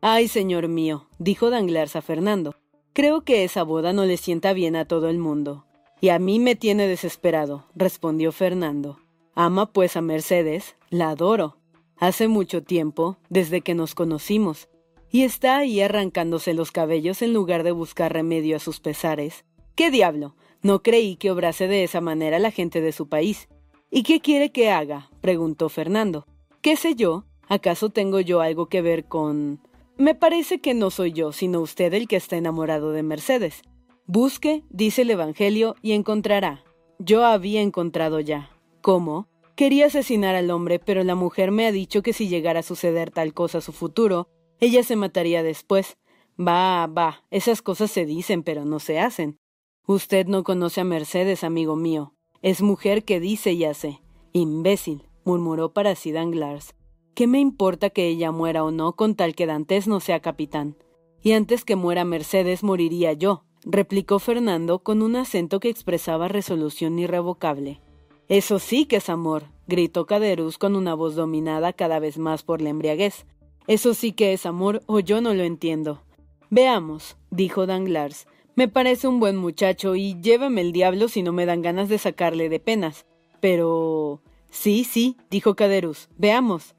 Ay, 0.00 0.26
señor 0.28 0.68
mío, 0.68 1.08
dijo 1.18 1.50
Danglars 1.50 1.96
a 1.96 2.02
Fernando, 2.02 2.54
creo 2.94 3.22
que 3.22 3.44
esa 3.44 3.62
boda 3.62 3.92
no 3.92 4.06
le 4.06 4.16
sienta 4.16 4.54
bien 4.54 4.74
a 4.74 4.86
todo 4.86 5.10
el 5.10 5.18
mundo. 5.18 5.66
Y 6.00 6.08
a 6.08 6.18
mí 6.18 6.38
me 6.38 6.54
tiene 6.54 6.86
desesperado, 6.86 7.66
respondió 7.74 8.32
Fernando. 8.32 9.00
Ama 9.34 9.70
pues 9.70 9.96
a 9.96 10.00
Mercedes, 10.00 10.76
la 10.90 11.10
adoro. 11.10 11.56
Hace 11.96 12.28
mucho 12.28 12.62
tiempo, 12.62 13.18
desde 13.28 13.60
que 13.60 13.74
nos 13.74 13.94
conocimos, 13.94 14.68
y 15.10 15.22
está 15.22 15.58
ahí 15.58 15.80
arrancándose 15.80 16.54
los 16.54 16.72
cabellos 16.72 17.22
en 17.22 17.32
lugar 17.32 17.62
de 17.62 17.72
buscar 17.72 18.12
remedio 18.12 18.56
a 18.56 18.60
sus 18.60 18.80
pesares. 18.80 19.44
¿Qué 19.74 19.90
diablo? 19.90 20.36
No 20.62 20.82
creí 20.82 21.16
que 21.16 21.30
obrase 21.30 21.68
de 21.68 21.84
esa 21.84 22.00
manera 22.00 22.38
la 22.38 22.50
gente 22.50 22.80
de 22.80 22.92
su 22.92 23.08
país. 23.08 23.48
¿Y 23.90 24.02
qué 24.02 24.20
quiere 24.20 24.50
que 24.50 24.70
haga? 24.70 25.10
preguntó 25.20 25.68
Fernando. 25.68 26.26
¿Qué 26.60 26.76
sé 26.76 26.94
yo? 26.94 27.24
¿Acaso 27.48 27.90
tengo 27.90 28.20
yo 28.20 28.40
algo 28.40 28.66
que 28.66 28.82
ver 28.82 29.04
con... 29.06 29.60
Me 29.96 30.14
parece 30.14 30.60
que 30.60 30.74
no 30.74 30.90
soy 30.90 31.12
yo, 31.12 31.32
sino 31.32 31.60
usted 31.60 31.92
el 31.94 32.08
que 32.08 32.16
está 32.16 32.36
enamorado 32.36 32.92
de 32.92 33.02
Mercedes. 33.02 33.62
Busque, 34.06 34.64
dice 34.70 35.02
el 35.02 35.10
Evangelio, 35.10 35.76
y 35.82 35.92
encontrará. 35.92 36.62
Yo 36.98 37.24
había 37.24 37.60
encontrado 37.60 38.20
ya. 38.20 38.50
¿Cómo? 38.80 39.29
Quería 39.60 39.88
asesinar 39.88 40.36
al 40.36 40.50
hombre, 40.50 40.78
pero 40.78 41.04
la 41.04 41.14
mujer 41.14 41.50
me 41.50 41.66
ha 41.66 41.70
dicho 41.70 42.00
que 42.00 42.14
si 42.14 42.28
llegara 42.28 42.60
a 42.60 42.62
suceder 42.62 43.10
tal 43.10 43.34
cosa 43.34 43.58
a 43.58 43.60
su 43.60 43.72
futuro, 43.72 44.26
ella 44.58 44.82
se 44.82 44.96
mataría 44.96 45.42
después. 45.42 45.98
Va, 46.40 46.86
va, 46.86 47.24
esas 47.30 47.60
cosas 47.60 47.90
se 47.90 48.06
dicen, 48.06 48.42
pero 48.42 48.64
no 48.64 48.78
se 48.78 48.98
hacen. 48.98 49.38
Usted 49.86 50.26
no 50.28 50.44
conoce 50.44 50.80
a 50.80 50.84
Mercedes, 50.84 51.44
amigo 51.44 51.76
mío. 51.76 52.14
Es 52.40 52.62
mujer 52.62 53.04
que 53.04 53.20
dice 53.20 53.52
y 53.52 53.66
hace. 53.66 54.00
Imbécil, 54.32 55.02
murmuró 55.26 55.74
para 55.74 55.94
sí 55.94 56.10
Danglars. 56.10 56.74
¿Qué 57.12 57.26
me 57.26 57.38
importa 57.38 57.90
que 57.90 58.08
ella 58.08 58.32
muera 58.32 58.64
o 58.64 58.70
no 58.70 58.96
con 58.96 59.14
tal 59.14 59.34
que 59.34 59.44
Dantes 59.44 59.86
no 59.86 60.00
sea 60.00 60.20
capitán? 60.20 60.78
Y 61.22 61.32
antes 61.32 61.66
que 61.66 61.76
muera 61.76 62.06
Mercedes 62.06 62.62
moriría 62.62 63.12
yo, 63.12 63.44
replicó 63.66 64.20
Fernando 64.20 64.78
con 64.78 65.02
un 65.02 65.16
acento 65.16 65.60
que 65.60 65.68
expresaba 65.68 66.28
resolución 66.28 66.98
irrevocable. 66.98 67.82
Eso 68.30 68.60
sí 68.60 68.86
que 68.86 68.98
es 68.98 69.08
amor, 69.08 69.46
gritó 69.66 70.06
Caderuz 70.06 70.56
con 70.56 70.76
una 70.76 70.94
voz 70.94 71.16
dominada 71.16 71.72
cada 71.72 71.98
vez 71.98 72.16
más 72.16 72.44
por 72.44 72.62
la 72.62 72.68
embriaguez. 72.68 73.26
Eso 73.66 73.92
sí 73.92 74.12
que 74.12 74.32
es 74.32 74.46
amor 74.46 74.82
o 74.86 75.00
yo 75.00 75.20
no 75.20 75.34
lo 75.34 75.42
entiendo. 75.42 76.04
Veamos, 76.48 77.16
dijo 77.32 77.66
Danglars. 77.66 78.28
Me 78.54 78.68
parece 78.68 79.08
un 79.08 79.18
buen 79.18 79.36
muchacho 79.36 79.96
y 79.96 80.20
llévame 80.20 80.60
el 80.60 80.70
diablo 80.70 81.08
si 81.08 81.24
no 81.24 81.32
me 81.32 81.44
dan 81.44 81.60
ganas 81.60 81.88
de 81.88 81.98
sacarle 81.98 82.48
de 82.48 82.60
penas. 82.60 83.04
Pero. 83.40 84.22
Sí, 84.48 84.84
sí, 84.84 85.16
dijo 85.28 85.56
Caderuz. 85.56 86.08
Veamos. 86.16 86.76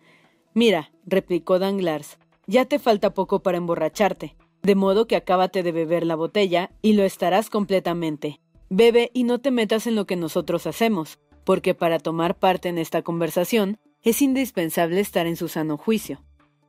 Mira, 0.54 0.94
replicó 1.06 1.60
Danglars, 1.60 2.18
ya 2.48 2.64
te 2.64 2.80
falta 2.80 3.14
poco 3.14 3.44
para 3.44 3.58
emborracharte, 3.58 4.38
de 4.62 4.76
modo 4.76 5.06
que 5.06 5.18
acábate 5.18 5.64
de 5.64 5.74
beber 5.74 6.06
la 6.06 6.16
botella 6.16 6.72
y 6.82 6.94
lo 6.94 7.04
estarás 7.04 7.50
completamente. 7.50 8.40
Bebe 8.70 9.12
y 9.14 9.26
no 9.26 9.40
te 9.40 9.52
metas 9.52 9.86
en 9.86 9.96
lo 9.96 10.06
que 10.06 10.16
nosotros 10.16 10.66
hacemos, 10.66 11.20
porque 11.44 11.74
para 11.74 12.00
tomar 12.00 12.38
parte 12.38 12.70
en 12.70 12.78
esta 12.78 13.02
conversación 13.02 13.78
es 14.04 14.22
indispensable 14.22 15.00
estar 15.00 15.28
en 15.28 15.36
su 15.36 15.48
sano 15.48 15.78
juicio. 15.78 16.24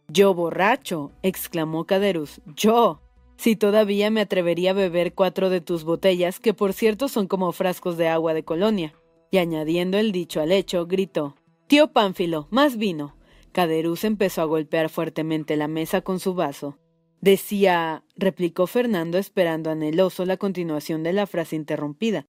Yo 0.09 0.35
borracho, 0.35 1.13
exclamó 1.23 1.85
Caderus. 1.87 2.41
Yo. 2.55 3.01
Si 3.37 3.57
todavía 3.57 4.11
me 4.11 4.21
atrevería 4.21 4.71
a 4.71 4.75
beber 4.75 5.15
cuatro 5.15 5.51
de 5.51 5.61
tus 5.61 5.85
botellas, 5.85 6.39
que 6.39 6.55
por 6.55 6.75
cierto 6.75 7.09
son 7.09 7.27
como 7.27 7.51
frascos 7.53 7.97
de 7.97 8.09
agua 8.09 8.35
de 8.35 8.45
colonia. 8.45 8.95
Y 9.31 9.39
añadiendo 9.39 9.99
el 9.99 10.13
dicho 10.13 10.41
al 10.41 10.53
hecho, 10.53 10.87
gritó 10.87 11.37
Tío 11.67 11.93
Pánfilo, 11.93 12.47
más 12.51 12.77
vino. 12.77 13.17
Caderus 13.53 14.05
empezó 14.05 14.43
a 14.43 14.47
golpear 14.47 14.91
fuertemente 14.91 15.57
la 15.57 15.69
mesa 15.69 16.03
con 16.03 16.21
su 16.21 16.35
vaso. 16.35 16.79
Decía, 17.21 18.05
replicó 18.17 18.67
Fernando 18.67 19.17
esperando 19.17 19.71
anheloso 19.71 20.25
la 20.25 20.37
continuación 20.37 21.03
de 21.03 21.13
la 21.13 21.27
frase 21.27 21.57
interrumpida. 21.57 22.27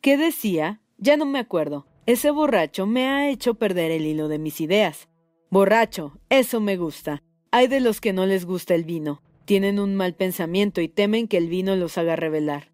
¿Qué 0.00 0.16
decía? 0.16 0.80
Ya 0.98 1.16
no 1.16 1.26
me 1.26 1.38
acuerdo. 1.38 1.86
Ese 2.06 2.30
borracho 2.30 2.86
me 2.86 3.06
ha 3.06 3.30
hecho 3.30 3.54
perder 3.54 3.90
el 3.90 4.06
hilo 4.06 4.28
de 4.28 4.38
mis 4.38 4.60
ideas. 4.60 5.08
Borracho, 5.50 6.18
eso 6.28 6.60
me 6.60 6.76
gusta. 6.76 7.22
Hay 7.50 7.66
de 7.66 7.80
los 7.80 8.00
que 8.00 8.12
no 8.12 8.26
les 8.26 8.44
gusta 8.44 8.74
el 8.74 8.84
vino. 8.84 9.22
Tienen 9.44 9.78
un 9.78 9.94
mal 9.94 10.14
pensamiento 10.14 10.80
y 10.80 10.88
temen 10.88 11.28
que 11.28 11.36
el 11.36 11.48
vino 11.48 11.76
los 11.76 11.98
haga 11.98 12.16
rebelar. 12.16 12.72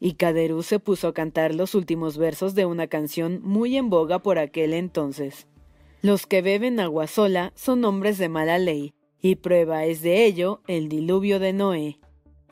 Y 0.00 0.14
Caderú 0.14 0.62
se 0.62 0.78
puso 0.78 1.08
a 1.08 1.14
cantar 1.14 1.54
los 1.54 1.74
últimos 1.74 2.18
versos 2.18 2.54
de 2.54 2.66
una 2.66 2.86
canción 2.86 3.40
muy 3.42 3.76
en 3.76 3.88
boga 3.90 4.20
por 4.20 4.38
aquel 4.38 4.74
entonces. 4.74 5.46
Los 6.00 6.26
que 6.26 6.42
beben 6.42 6.80
agua 6.80 7.06
sola 7.06 7.52
son 7.54 7.84
hombres 7.84 8.18
de 8.18 8.28
mala 8.28 8.58
ley, 8.58 8.94
y 9.20 9.36
prueba 9.36 9.84
es 9.84 10.02
de 10.02 10.24
ello 10.24 10.62
el 10.66 10.88
diluvio 10.88 11.38
de 11.38 11.52
Noé. 11.52 12.00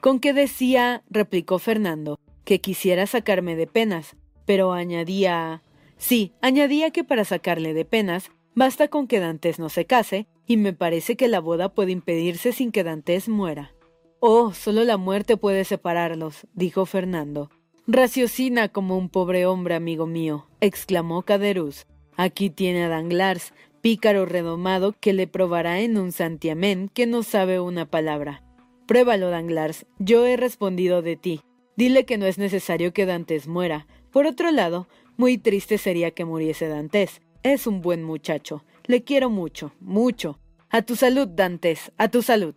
¿Con 0.00 0.20
qué 0.20 0.32
decía? 0.32 1.02
replicó 1.10 1.58
Fernando, 1.58 2.20
que 2.44 2.60
quisiera 2.60 3.06
sacarme 3.06 3.56
de 3.56 3.66
penas, 3.66 4.16
pero 4.50 4.72
añadía. 4.72 5.62
Sí, 5.96 6.32
añadía 6.42 6.90
que 6.90 7.04
para 7.04 7.24
sacarle 7.24 7.72
de 7.72 7.84
penas 7.84 8.32
Basta 8.56 8.88
con 8.88 9.06
que 9.06 9.20
Dantes 9.20 9.60
no 9.60 9.68
se 9.68 9.84
case, 9.84 10.26
y 10.44 10.56
me 10.56 10.72
parece 10.72 11.14
que 11.14 11.28
la 11.28 11.38
boda 11.38 11.68
puede 11.68 11.92
impedirse 11.92 12.50
sin 12.50 12.72
que 12.72 12.82
Dantes 12.82 13.28
muera. 13.28 13.72
Oh, 14.18 14.52
solo 14.52 14.82
la 14.82 14.96
muerte 14.96 15.36
puede 15.36 15.64
separarlos, 15.64 16.48
dijo 16.52 16.84
Fernando. 16.84 17.48
Raciocina 17.86 18.68
como 18.68 18.98
un 18.98 19.08
pobre 19.08 19.46
hombre, 19.46 19.76
amigo 19.76 20.08
mío, 20.08 20.48
exclamó 20.60 21.22
Caderuz. 21.22 21.86
Aquí 22.16 22.50
tiene 22.50 22.82
a 22.82 22.88
Danglars, 22.88 23.54
pícaro 23.80 24.26
redomado 24.26 24.96
que 24.98 25.12
le 25.12 25.28
probará 25.28 25.78
en 25.78 25.96
un 25.96 26.10
santiamén 26.10 26.90
que 26.92 27.06
no 27.06 27.22
sabe 27.22 27.60
una 27.60 27.86
palabra. 27.86 28.42
Pruébalo, 28.88 29.30
Danglars, 29.30 29.86
yo 30.00 30.26
he 30.26 30.36
respondido 30.36 31.02
de 31.02 31.14
ti. 31.14 31.40
Dile 31.76 32.04
que 32.04 32.18
no 32.18 32.26
es 32.26 32.36
necesario 32.36 32.92
que 32.92 33.06
Dantes 33.06 33.46
muera. 33.46 33.86
Por 34.12 34.26
otro 34.26 34.50
lado, 34.50 34.88
muy 35.16 35.38
triste 35.38 35.78
sería 35.78 36.10
que 36.10 36.24
muriese 36.24 36.68
Dantes. 36.68 37.20
Es 37.42 37.66
un 37.66 37.80
buen 37.80 38.02
muchacho. 38.02 38.64
Le 38.86 39.04
quiero 39.04 39.30
mucho, 39.30 39.72
mucho. 39.80 40.38
A 40.68 40.82
tu 40.82 40.96
salud, 40.96 41.28
Dantes, 41.28 41.92
a 41.96 42.08
tu 42.08 42.22
salud. 42.22 42.54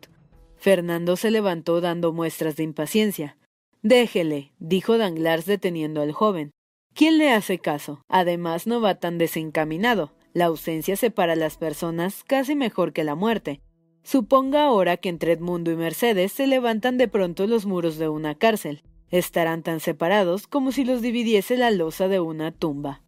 Fernando 0.58 1.16
se 1.16 1.30
levantó 1.30 1.82
dando 1.82 2.13
muestras 2.13 2.56
de 2.56 2.63
impaciencia. 2.63 3.38
Déjele, 3.82 4.54
dijo 4.60 4.98
Danglars 4.98 5.46
deteniendo 5.46 6.02
al 6.02 6.13
joven. 6.13 6.52
¿Quién 6.94 7.18
le 7.18 7.32
hace 7.32 7.60
caso? 7.60 8.02
Además 8.08 8.66
no 8.66 8.80
va 8.80 8.96
tan 8.96 9.18
desencaminado. 9.18 10.13
La 10.32 10.46
ausencia 10.46 10.96
separa 10.96 11.34
a 11.34 11.36
las 11.36 11.58
personas 11.58 12.24
casi 12.24 12.56
mejor 12.56 12.94
que 12.94 13.04
la 13.04 13.16
muerte. 13.16 13.62
Suponga 14.04 14.66
ahora 14.66 14.98
que 14.98 15.10
entre 15.10 15.34
Edmundo 15.34 15.72
y 15.72 15.76
Mercedes 15.76 16.32
se 16.32 16.48
levantan 16.48 16.98
de 16.98 17.08
pronto 17.08 17.46
los 17.48 17.66
muros 17.66 17.98
de 17.98 18.10
una 18.10 18.36
cárcel. 18.36 18.84
Estarán 19.13 19.62
tan 19.62 19.80
separados 19.80 20.47
como 20.47 20.71
si 20.71 20.84
los 20.84 21.04
dividiese 21.04 21.56
la 21.56 21.69
losa 21.69 22.08
de 22.08 22.19
una 22.19 22.52
tumba. 22.52 23.04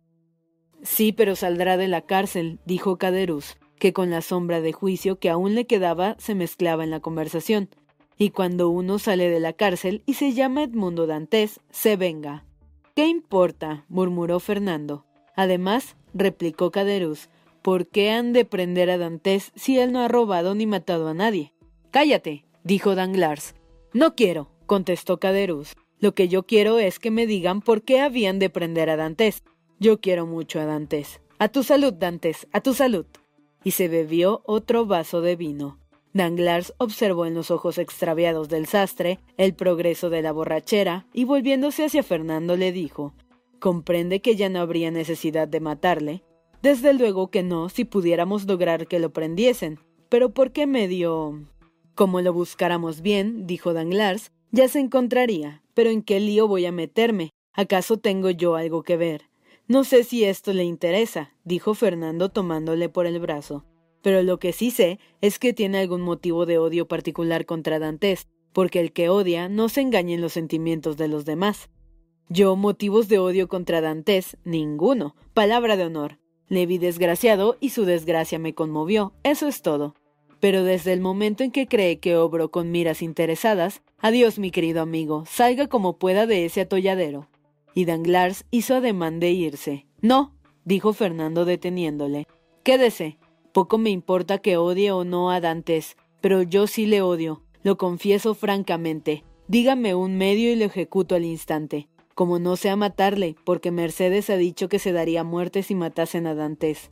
Sí, 0.83 1.11
pero 1.11 1.35
saldrá 1.35 1.77
de 1.77 1.87
la 1.87 2.01
cárcel, 2.01 2.59
dijo 2.63 2.99
Caderuz, 2.99 3.57
que 3.79 3.91
con 3.91 4.11
la 4.11 4.21
sombra 4.21 4.61
de 4.61 4.71
juicio 4.71 5.17
que 5.17 5.31
aún 5.31 5.55
le 5.55 5.65
quedaba 5.65 6.15
se 6.19 6.35
mezclaba 6.35 6.83
en 6.83 6.91
la 6.91 6.99
conversación. 6.99 7.69
Y 8.19 8.29
cuando 8.29 8.69
uno 8.69 8.99
sale 8.99 9.31
de 9.31 9.39
la 9.39 9.53
cárcel 9.53 10.03
y 10.05 10.13
se 10.13 10.33
llama 10.33 10.61
Edmundo 10.61 11.07
Dantes, 11.07 11.59
se 11.71 11.95
venga. 11.95 12.45
¿Qué 12.95 13.07
importa? 13.07 13.85
murmuró 13.89 14.39
Fernando. 14.39 15.07
Además, 15.35 15.95
replicó 16.13 16.69
Caderuz, 16.69 17.29
¿por 17.63 17.87
qué 17.87 18.11
han 18.11 18.31
de 18.31 18.45
prender 18.45 18.91
a 18.91 18.99
Dantes 18.99 19.51
si 19.55 19.79
él 19.79 19.91
no 19.91 20.01
ha 20.01 20.07
robado 20.07 20.53
ni 20.53 20.67
matado 20.67 21.07
a 21.07 21.15
nadie? 21.15 21.55
Cállate, 21.89 22.45
dijo 22.63 22.93
Danglars. 22.93 23.55
No 23.91 24.13
quiero, 24.13 24.51
contestó 24.67 25.19
Caderuz. 25.19 25.75
Lo 25.99 26.13
que 26.13 26.27
yo 26.27 26.43
quiero 26.43 26.79
es 26.79 26.99
que 26.99 27.11
me 27.11 27.25
digan 27.25 27.61
por 27.61 27.83
qué 27.83 28.01
habían 28.01 28.39
de 28.39 28.49
prender 28.49 28.89
a 28.89 28.97
Dantes. 28.97 29.43
Yo 29.79 29.99
quiero 29.99 30.25
mucho 30.25 30.59
a 30.59 30.65
Dantes. 30.65 31.21
A 31.39 31.47
tu 31.49 31.63
salud, 31.63 31.93
Dantes, 31.93 32.47
a 32.51 32.61
tu 32.61 32.73
salud. 32.73 33.05
Y 33.63 33.71
se 33.71 33.87
bebió 33.87 34.41
otro 34.45 34.85
vaso 34.85 35.21
de 35.21 35.35
vino. 35.35 35.79
Danglars 36.13 36.73
observó 36.77 37.25
en 37.25 37.33
los 37.33 37.51
ojos 37.51 37.77
extraviados 37.77 38.47
del 38.47 38.67
sastre 38.67 39.19
el 39.35 39.53
progreso 39.53 40.09
de 40.09 40.21
la 40.21 40.31
borrachera 40.31 41.07
y 41.13 41.25
volviéndose 41.25 41.83
hacia 41.83 42.03
Fernando 42.03 42.55
le 42.55 42.71
dijo 42.71 43.13
¿Comprende 43.59 44.21
que 44.21 44.37
ya 44.37 44.47
no 44.47 44.59
habría 44.59 44.91
necesidad 44.91 45.47
de 45.47 45.59
matarle? 45.59 46.23
Desde 46.61 46.93
luego 46.93 47.29
que 47.29 47.43
no, 47.43 47.67
si 47.67 47.83
pudiéramos 47.83 48.45
lograr 48.45 48.87
que 48.87 48.99
lo 48.99 49.11
prendiesen. 49.11 49.79
Pero 50.07 50.29
¿por 50.29 50.51
qué 50.51 50.67
medio? 50.67 51.43
Como 51.95 52.21
lo 52.21 52.31
buscáramos 52.31 53.01
bien, 53.01 53.45
dijo 53.45 53.73
Danglars, 53.73 54.31
ya 54.51 54.67
se 54.67 54.79
encontraría. 54.79 55.61
Pero 55.73 55.89
¿en 55.89 56.01
qué 56.01 56.19
lío 56.19 56.47
voy 56.47 56.65
a 56.65 56.71
meterme? 56.71 57.31
¿Acaso 57.53 57.97
tengo 57.97 58.29
yo 58.29 58.55
algo 58.55 58.83
que 58.83 58.97
ver? 58.97 59.29
No 59.67 59.83
sé 59.83 60.03
si 60.03 60.23
esto 60.23 60.53
le 60.53 60.63
interesa, 60.63 61.33
dijo 61.43 61.73
Fernando 61.73 62.29
tomándole 62.29 62.87
por 62.87 63.07
el 63.07 63.19
brazo, 63.19 63.65
pero 64.03 64.21
lo 64.21 64.37
que 64.37 64.53
sí 64.53 64.69
sé 64.69 64.99
es 65.21 65.39
que 65.39 65.53
tiene 65.53 65.79
algún 65.79 66.01
motivo 66.01 66.45
de 66.45 66.59
odio 66.59 66.87
particular 66.87 67.47
contra 67.47 67.79
Dantes, 67.79 68.27
porque 68.53 68.79
el 68.79 68.93
que 68.93 69.09
odia 69.09 69.49
no 69.49 69.67
se 69.67 69.81
engaña 69.81 70.13
en 70.13 70.21
los 70.21 70.33
sentimientos 70.33 70.97
de 70.97 71.07
los 71.07 71.25
demás. 71.25 71.69
Yo 72.29 72.55
motivos 72.55 73.07
de 73.07 73.17
odio 73.17 73.47
contra 73.47 73.81
Dantes, 73.81 74.37
ninguno, 74.43 75.15
palabra 75.33 75.75
de 75.77 75.85
honor. 75.85 76.19
Le 76.47 76.67
vi 76.67 76.77
desgraciado 76.77 77.57
y 77.59 77.71
su 77.71 77.85
desgracia 77.85 78.37
me 78.37 78.53
conmovió, 78.53 79.13
eso 79.23 79.47
es 79.47 79.63
todo. 79.63 79.95
Pero 80.45 80.63
desde 80.63 80.93
el 80.93 81.01
momento 81.01 81.43
en 81.43 81.49
que 81.49 81.65
cree 81.65 81.97
que 81.97 82.17
obro 82.17 82.51
con 82.51 82.69
miras 82.69 83.01
interesadas, 83.01 83.81
adiós 83.97 84.37
mi 84.37 84.51
querido 84.51 84.83
amigo, 84.83 85.23
salga 85.25 85.65
como 85.65 85.97
pueda 85.97 86.27
de 86.27 86.45
ese 86.45 86.61
atolladero 86.61 87.27
y 87.73 87.85
Danglars 87.85 88.45
hizo 88.51 88.75
ademán 88.75 89.19
de 89.19 89.31
irse. 89.31 89.87
No, 90.01 90.35
dijo 90.63 90.93
Fernando 90.93 91.45
deteniéndole. 91.45 92.27
Quédese. 92.61 93.17
Poco 93.53 93.79
me 93.79 93.89
importa 93.89 94.37
que 94.37 94.57
odie 94.57 94.91
o 94.91 95.03
no 95.03 95.31
a 95.31 95.41
Dantes, 95.41 95.97
pero 96.21 96.43
yo 96.43 96.67
sí 96.67 96.85
le 96.85 97.01
odio, 97.01 97.41
lo 97.63 97.79
confieso 97.79 98.35
francamente. 98.35 99.23
Dígame 99.47 99.95
un 99.95 100.15
medio 100.15 100.51
y 100.51 100.57
lo 100.57 100.65
ejecuto 100.65 101.15
al 101.15 101.25
instante. 101.25 101.87
Como 102.13 102.37
no 102.37 102.55
sea 102.55 102.75
matarle, 102.75 103.35
porque 103.45 103.71
Mercedes 103.71 104.29
ha 104.29 104.37
dicho 104.37 104.69
que 104.69 104.77
se 104.77 104.91
daría 104.91 105.23
muerte 105.23 105.63
si 105.63 105.73
matasen 105.73 106.27
a 106.27 106.35
Dantes. 106.35 106.91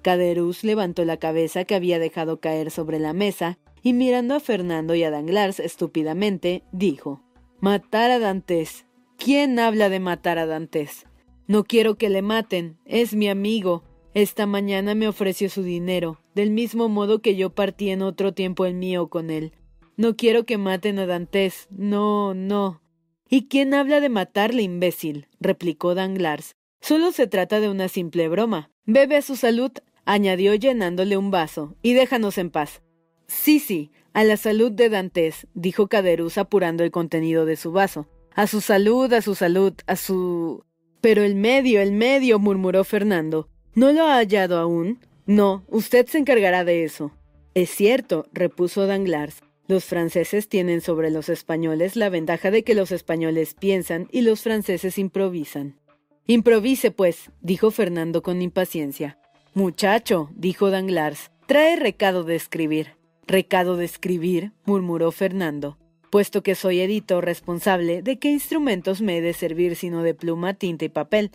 Caderuz 0.00 0.64
levantó 0.64 1.04
la 1.04 1.18
cabeza 1.18 1.64
que 1.64 1.74
había 1.74 1.98
dejado 1.98 2.40
caer 2.40 2.70
sobre 2.70 2.98
la 2.98 3.12
mesa 3.12 3.58
y 3.82 3.92
mirando 3.92 4.34
a 4.34 4.40
Fernando 4.40 4.94
y 4.94 5.02
a 5.04 5.10
Danglars 5.10 5.60
estúpidamente, 5.60 6.64
dijo: 6.72 7.22
Matar 7.60 8.10
a 8.10 8.18
Dantes. 8.18 8.86
¿Quién 9.16 9.58
habla 9.58 9.88
de 9.88 10.00
matar 10.00 10.38
a 10.38 10.46
Dantes? 10.46 11.06
No 11.46 11.64
quiero 11.64 11.96
que 11.96 12.08
le 12.08 12.22
maten, 12.22 12.78
es 12.84 13.14
mi 13.14 13.28
amigo, 13.28 13.84
Esta 14.12 14.46
mañana 14.46 14.96
me 14.96 15.06
ofreció 15.06 15.48
su 15.48 15.62
dinero, 15.62 16.20
del 16.34 16.50
mismo 16.50 16.88
modo 16.88 17.22
que 17.22 17.36
yo 17.36 17.50
partí 17.50 17.90
en 17.90 18.02
otro 18.02 18.34
tiempo 18.34 18.66
el 18.66 18.74
mío 18.74 19.08
con 19.08 19.30
él. 19.30 19.52
No 19.96 20.16
quiero 20.16 20.44
que 20.44 20.58
maten 20.58 20.98
a 20.98 21.06
Dantes. 21.06 21.68
No, 21.70 22.34
no. 22.34 22.82
¿Y 23.28 23.46
quién 23.46 23.74
habla 23.74 24.00
de 24.00 24.08
matarle, 24.08 24.62
imbécil? 24.62 25.28
replicó 25.38 25.94
Danglars. 25.94 26.56
Solo 26.80 27.12
se 27.12 27.26
trata 27.26 27.60
de 27.60 27.68
una 27.68 27.88
simple 27.88 28.28
broma. 28.28 28.70
Bebe 28.86 29.16
a 29.16 29.22
su 29.22 29.36
salud, 29.36 29.70
añadió 30.04 30.54
llenándole 30.54 31.16
un 31.16 31.30
vaso, 31.30 31.76
y 31.82 31.94
déjanos 31.94 32.38
en 32.38 32.50
paz. 32.50 32.82
Sí, 33.26 33.60
sí, 33.60 33.90
a 34.12 34.24
la 34.24 34.36
salud 34.36 34.72
de 34.72 34.88
Dantes, 34.88 35.46
dijo 35.54 35.86
Caderuz 35.86 36.36
apurando 36.36 36.82
el 36.82 36.90
contenido 36.90 37.46
de 37.46 37.56
su 37.56 37.70
vaso. 37.70 38.08
A 38.34 38.46
su 38.46 38.60
salud, 38.60 39.12
a 39.12 39.22
su 39.22 39.34
salud, 39.34 39.72
a 39.86 39.96
su. 39.96 40.64
Pero 41.00 41.22
el 41.22 41.36
medio, 41.36 41.80
el 41.80 41.92
medio, 41.92 42.38
murmuró 42.38 42.82
Fernando. 42.82 43.48
¿No 43.74 43.92
lo 43.92 44.04
ha 44.04 44.16
hallado 44.16 44.58
aún? 44.58 44.98
No, 45.26 45.64
usted 45.68 46.06
se 46.08 46.18
encargará 46.18 46.64
de 46.64 46.82
eso. 46.82 47.12
Es 47.54 47.70
cierto, 47.70 48.26
repuso 48.32 48.86
Danglars. 48.86 49.42
Los 49.68 49.84
franceses 49.84 50.48
tienen 50.48 50.80
sobre 50.80 51.10
los 51.10 51.28
españoles 51.28 51.94
la 51.94 52.08
ventaja 52.08 52.50
de 52.50 52.64
que 52.64 52.74
los 52.74 52.90
españoles 52.90 53.54
piensan 53.54 54.08
y 54.10 54.22
los 54.22 54.42
franceses 54.42 54.98
improvisan. 54.98 55.78
Improvise, 56.26 56.90
pues, 56.90 57.30
dijo 57.40 57.70
Fernando 57.70 58.22
con 58.22 58.42
impaciencia. 58.42 59.19
Muchacho, 59.54 60.30
dijo 60.36 60.70
Danglars, 60.70 61.32
trae 61.46 61.74
recado 61.74 62.22
de 62.22 62.36
escribir. 62.36 62.94
Recado 63.26 63.76
de 63.76 63.84
escribir, 63.84 64.52
murmuró 64.64 65.10
Fernando, 65.10 65.76
puesto 66.08 66.44
que 66.44 66.54
soy 66.54 66.78
editor 66.78 67.24
responsable, 67.24 68.00
¿de 68.00 68.20
qué 68.20 68.30
instrumentos 68.30 69.00
me 69.00 69.18
he 69.18 69.20
de 69.20 69.32
servir 69.32 69.74
sino 69.74 70.04
de 70.04 70.14
pluma, 70.14 70.54
tinta 70.54 70.84
y 70.84 70.88
papel? 70.88 71.32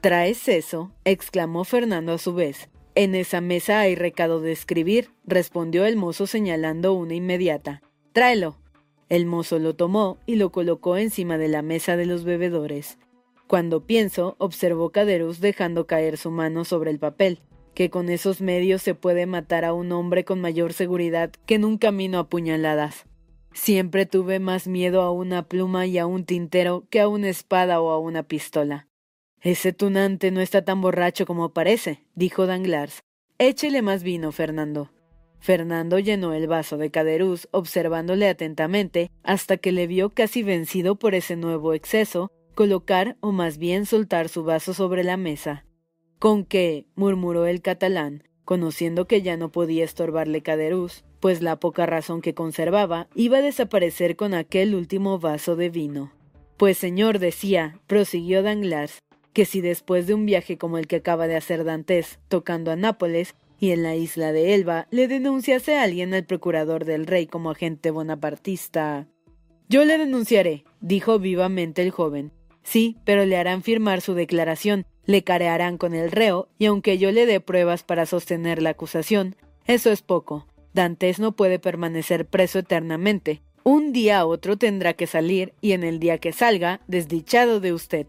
¿Traes 0.00 0.48
eso? 0.48 0.92
exclamó 1.04 1.64
Fernando 1.64 2.14
a 2.14 2.18
su 2.18 2.32
vez. 2.32 2.70
En 2.94 3.14
esa 3.14 3.42
mesa 3.42 3.80
hay 3.80 3.94
recado 3.94 4.40
de 4.40 4.52
escribir, 4.52 5.10
respondió 5.26 5.84
el 5.84 5.96
mozo 5.96 6.26
señalando 6.26 6.94
una 6.94 7.14
inmediata. 7.14 7.82
Tráelo. 8.14 8.56
El 9.10 9.26
mozo 9.26 9.58
lo 9.58 9.74
tomó 9.74 10.16
y 10.24 10.36
lo 10.36 10.50
colocó 10.50 10.96
encima 10.96 11.36
de 11.36 11.48
la 11.48 11.60
mesa 11.60 11.98
de 11.98 12.06
los 12.06 12.24
bebedores. 12.24 12.96
Cuando 13.46 13.86
pienso, 13.86 14.36
observó 14.38 14.90
Caderus 14.90 15.40
dejando 15.40 15.86
caer 15.86 16.16
su 16.16 16.30
mano 16.30 16.64
sobre 16.64 16.90
el 16.90 16.98
papel, 16.98 17.40
que 17.74 17.90
con 17.90 18.08
esos 18.08 18.40
medios 18.40 18.82
se 18.82 18.94
puede 18.94 19.26
matar 19.26 19.64
a 19.64 19.72
un 19.74 19.92
hombre 19.92 20.24
con 20.24 20.40
mayor 20.40 20.72
seguridad 20.72 21.30
que 21.46 21.56
en 21.56 21.64
un 21.64 21.76
camino 21.76 22.18
a 22.18 22.28
puñaladas. 22.28 23.06
Siempre 23.52 24.06
tuve 24.06 24.40
más 24.40 24.66
miedo 24.66 25.02
a 25.02 25.12
una 25.12 25.46
pluma 25.46 25.86
y 25.86 25.98
a 25.98 26.06
un 26.06 26.24
tintero 26.24 26.86
que 26.90 27.00
a 27.00 27.08
una 27.08 27.28
espada 27.28 27.80
o 27.80 27.90
a 27.90 27.98
una 27.98 28.22
pistola. 28.24 28.88
Ese 29.40 29.72
tunante 29.72 30.30
no 30.30 30.40
está 30.40 30.64
tan 30.64 30.80
borracho 30.80 31.26
como 31.26 31.52
parece, 31.52 32.04
dijo 32.14 32.46
Danglars. 32.46 33.02
Échele 33.38 33.82
más 33.82 34.02
vino, 34.02 34.32
Fernando. 34.32 34.90
Fernando 35.38 35.98
llenó 35.98 36.32
el 36.32 36.46
vaso 36.46 36.78
de 36.78 36.90
Caderuz, 36.90 37.48
observándole 37.50 38.26
atentamente, 38.28 39.10
hasta 39.22 39.58
que 39.58 39.72
le 39.72 39.86
vio 39.86 40.10
casi 40.10 40.42
vencido 40.42 40.96
por 40.96 41.14
ese 41.14 41.36
nuevo 41.36 41.74
exceso, 41.74 42.32
colocar 42.54 43.16
o 43.20 43.32
más 43.32 43.58
bien 43.58 43.86
soltar 43.86 44.28
su 44.28 44.44
vaso 44.44 44.74
sobre 44.74 45.04
la 45.04 45.16
mesa. 45.16 45.64
Con 46.18 46.44
qué? 46.44 46.86
murmuró 46.94 47.46
el 47.46 47.60
catalán, 47.60 48.22
conociendo 48.44 49.06
que 49.06 49.22
ya 49.22 49.36
no 49.36 49.50
podía 49.52 49.84
estorbarle 49.84 50.42
Caderuz, 50.42 51.04
pues 51.20 51.42
la 51.42 51.56
poca 51.56 51.86
razón 51.86 52.20
que 52.20 52.34
conservaba 52.34 53.08
iba 53.14 53.38
a 53.38 53.42
desaparecer 53.42 54.16
con 54.16 54.34
aquel 54.34 54.74
último 54.74 55.18
vaso 55.18 55.56
de 55.56 55.70
vino. 55.70 56.12
Pues 56.56 56.78
señor, 56.78 57.18
decía, 57.18 57.80
prosiguió 57.86 58.42
Danglars, 58.42 59.00
que 59.32 59.44
si 59.44 59.60
después 59.60 60.06
de 60.06 60.14
un 60.14 60.26
viaje 60.26 60.56
como 60.56 60.78
el 60.78 60.86
que 60.86 60.96
acaba 60.96 61.26
de 61.26 61.36
hacer 61.36 61.64
Dantes 61.64 62.20
tocando 62.28 62.70
a 62.70 62.76
Nápoles 62.76 63.34
y 63.58 63.70
en 63.70 63.82
la 63.82 63.96
isla 63.96 64.32
de 64.32 64.54
Elba 64.54 64.86
le 64.90 65.08
denunciase 65.08 65.76
alguien 65.76 66.14
al 66.14 66.24
procurador 66.24 66.84
del 66.84 67.06
rey 67.06 67.26
como 67.26 67.50
agente 67.50 67.90
bonapartista. 67.90 69.08
Yo 69.68 69.84
le 69.84 69.98
denunciaré, 69.98 70.64
dijo 70.80 71.18
vivamente 71.18 71.82
el 71.82 71.90
joven. 71.90 72.32
Sí, 72.64 72.96
pero 73.04 73.24
le 73.26 73.36
harán 73.36 73.62
firmar 73.62 74.00
su 74.00 74.14
declaración, 74.14 74.86
le 75.04 75.22
carearán 75.22 75.78
con 75.78 75.94
el 75.94 76.10
reo, 76.10 76.48
y 76.58 76.66
aunque 76.66 76.98
yo 76.98 77.12
le 77.12 77.26
dé 77.26 77.38
pruebas 77.40 77.84
para 77.84 78.06
sostener 78.06 78.60
la 78.60 78.70
acusación, 78.70 79.36
eso 79.66 79.92
es 79.92 80.02
poco. 80.02 80.46
Dantes 80.72 81.20
no 81.20 81.36
puede 81.36 81.58
permanecer 81.58 82.26
preso 82.26 82.58
eternamente. 82.58 83.42
Un 83.62 83.92
día 83.92 84.18
a 84.18 84.26
otro 84.26 84.56
tendrá 84.56 84.94
que 84.94 85.06
salir, 85.06 85.54
y 85.60 85.72
en 85.72 85.84
el 85.84 86.00
día 86.00 86.18
que 86.18 86.32
salga, 86.32 86.80
desdichado 86.88 87.60
de 87.60 87.72
usted. 87.72 88.06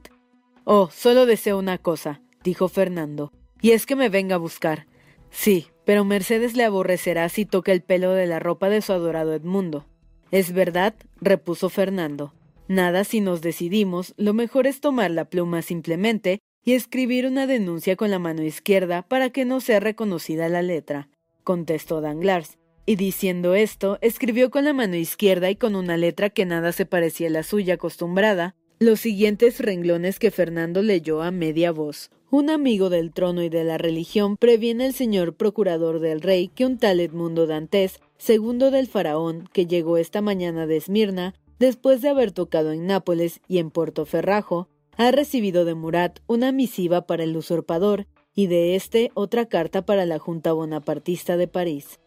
Oh, 0.63 0.89
solo 0.89 1.25
deseo 1.25 1.59
una 1.59 1.77
cosa, 1.77 2.21
dijo 2.43 2.69
Fernando, 2.69 3.31
y 3.61 3.71
es 3.71 3.85
que 3.85 3.95
me 3.95 4.09
venga 4.09 4.35
a 4.35 4.39
buscar. 4.39 4.87
Sí, 5.29 5.67
pero 5.83 6.05
Mercedes 6.05 6.55
le 6.55 6.63
aborrecerá 6.63 7.29
si 7.29 7.45
toca 7.45 7.71
el 7.71 7.81
pelo 7.81 8.11
de 8.11 8.25
la 8.25 8.39
ropa 8.39 8.69
de 8.69 8.81
su 8.81 8.93
adorado 8.93 9.33
Edmundo. 9.33 9.85
Es 10.31 10.53
verdad, 10.53 10.95
repuso 11.21 11.69
Fernando. 11.69 12.33
Nada 12.67 13.03
si 13.03 13.21
nos 13.21 13.41
decidimos, 13.41 14.13
lo 14.17 14.33
mejor 14.33 14.65
es 14.65 14.81
tomar 14.81 15.11
la 15.11 15.25
pluma 15.25 15.61
simplemente 15.61 16.39
y 16.63 16.73
escribir 16.73 17.27
una 17.27 17.45
denuncia 17.45 17.95
con 17.95 18.09
la 18.09 18.17
mano 18.17 18.41
izquierda 18.41 19.03
para 19.03 19.29
que 19.29 19.45
no 19.45 19.61
sea 19.61 19.79
reconocida 19.79 20.49
la 20.49 20.63
letra, 20.63 21.09
contestó 21.43 22.01
Danglars. 22.01 22.57
Y 22.87 22.95
diciendo 22.97 23.55
esto, 23.55 23.97
escribió 24.01 24.49
con 24.51 24.65
la 24.65 24.73
mano 24.73 24.95
izquierda 24.95 25.49
y 25.49 25.55
con 25.55 25.75
una 25.75 25.97
letra 25.97 26.29
que 26.29 26.45
nada 26.45 26.71
se 26.71 26.85
parecía 26.85 27.27
a 27.27 27.31
la 27.31 27.43
suya 27.43 27.75
acostumbrada, 27.75 28.55
los 28.79 28.99
siguientes 28.99 29.59
renglones 29.59 30.19
que 30.19 30.31
Fernando 30.31 30.81
leyó 30.81 31.21
a 31.21 31.31
media 31.31 31.71
voz. 31.71 32.09
Un 32.29 32.49
amigo 32.49 32.89
del 32.89 33.13
trono 33.13 33.43
y 33.43 33.49
de 33.49 33.63
la 33.63 33.77
religión 33.77 34.37
previene 34.37 34.85
al 34.85 34.93
señor 34.93 35.35
procurador 35.35 35.99
del 35.99 36.21
rey 36.21 36.49
que 36.49 36.65
un 36.65 36.77
tal 36.77 36.99
Edmundo 36.99 37.47
Dantes, 37.47 38.01
segundo 38.17 38.71
del 38.71 38.87
faraón, 38.87 39.47
que 39.53 39.67
llegó 39.67 39.97
esta 39.97 40.21
mañana 40.21 40.67
de 40.67 40.77
Esmirna, 40.77 41.33
después 41.59 42.01
de 42.01 42.09
haber 42.09 42.31
tocado 42.31 42.71
en 42.71 42.87
Nápoles 42.87 43.41
y 43.47 43.59
en 43.59 43.71
Portoferrajo, 43.71 44.69
ha 44.97 45.11
recibido 45.11 45.65
de 45.65 45.75
Murat 45.75 46.19
una 46.27 46.51
misiva 46.51 47.05
para 47.05 47.23
el 47.23 47.35
usurpador 47.35 48.07
y 48.33 48.47
de 48.47 48.75
éste 48.75 49.11
otra 49.13 49.47
carta 49.47 49.85
para 49.85 50.05
la 50.05 50.19
Junta 50.19 50.53
Bonapartista 50.53 51.37
de 51.37 51.47
París. 51.47 51.99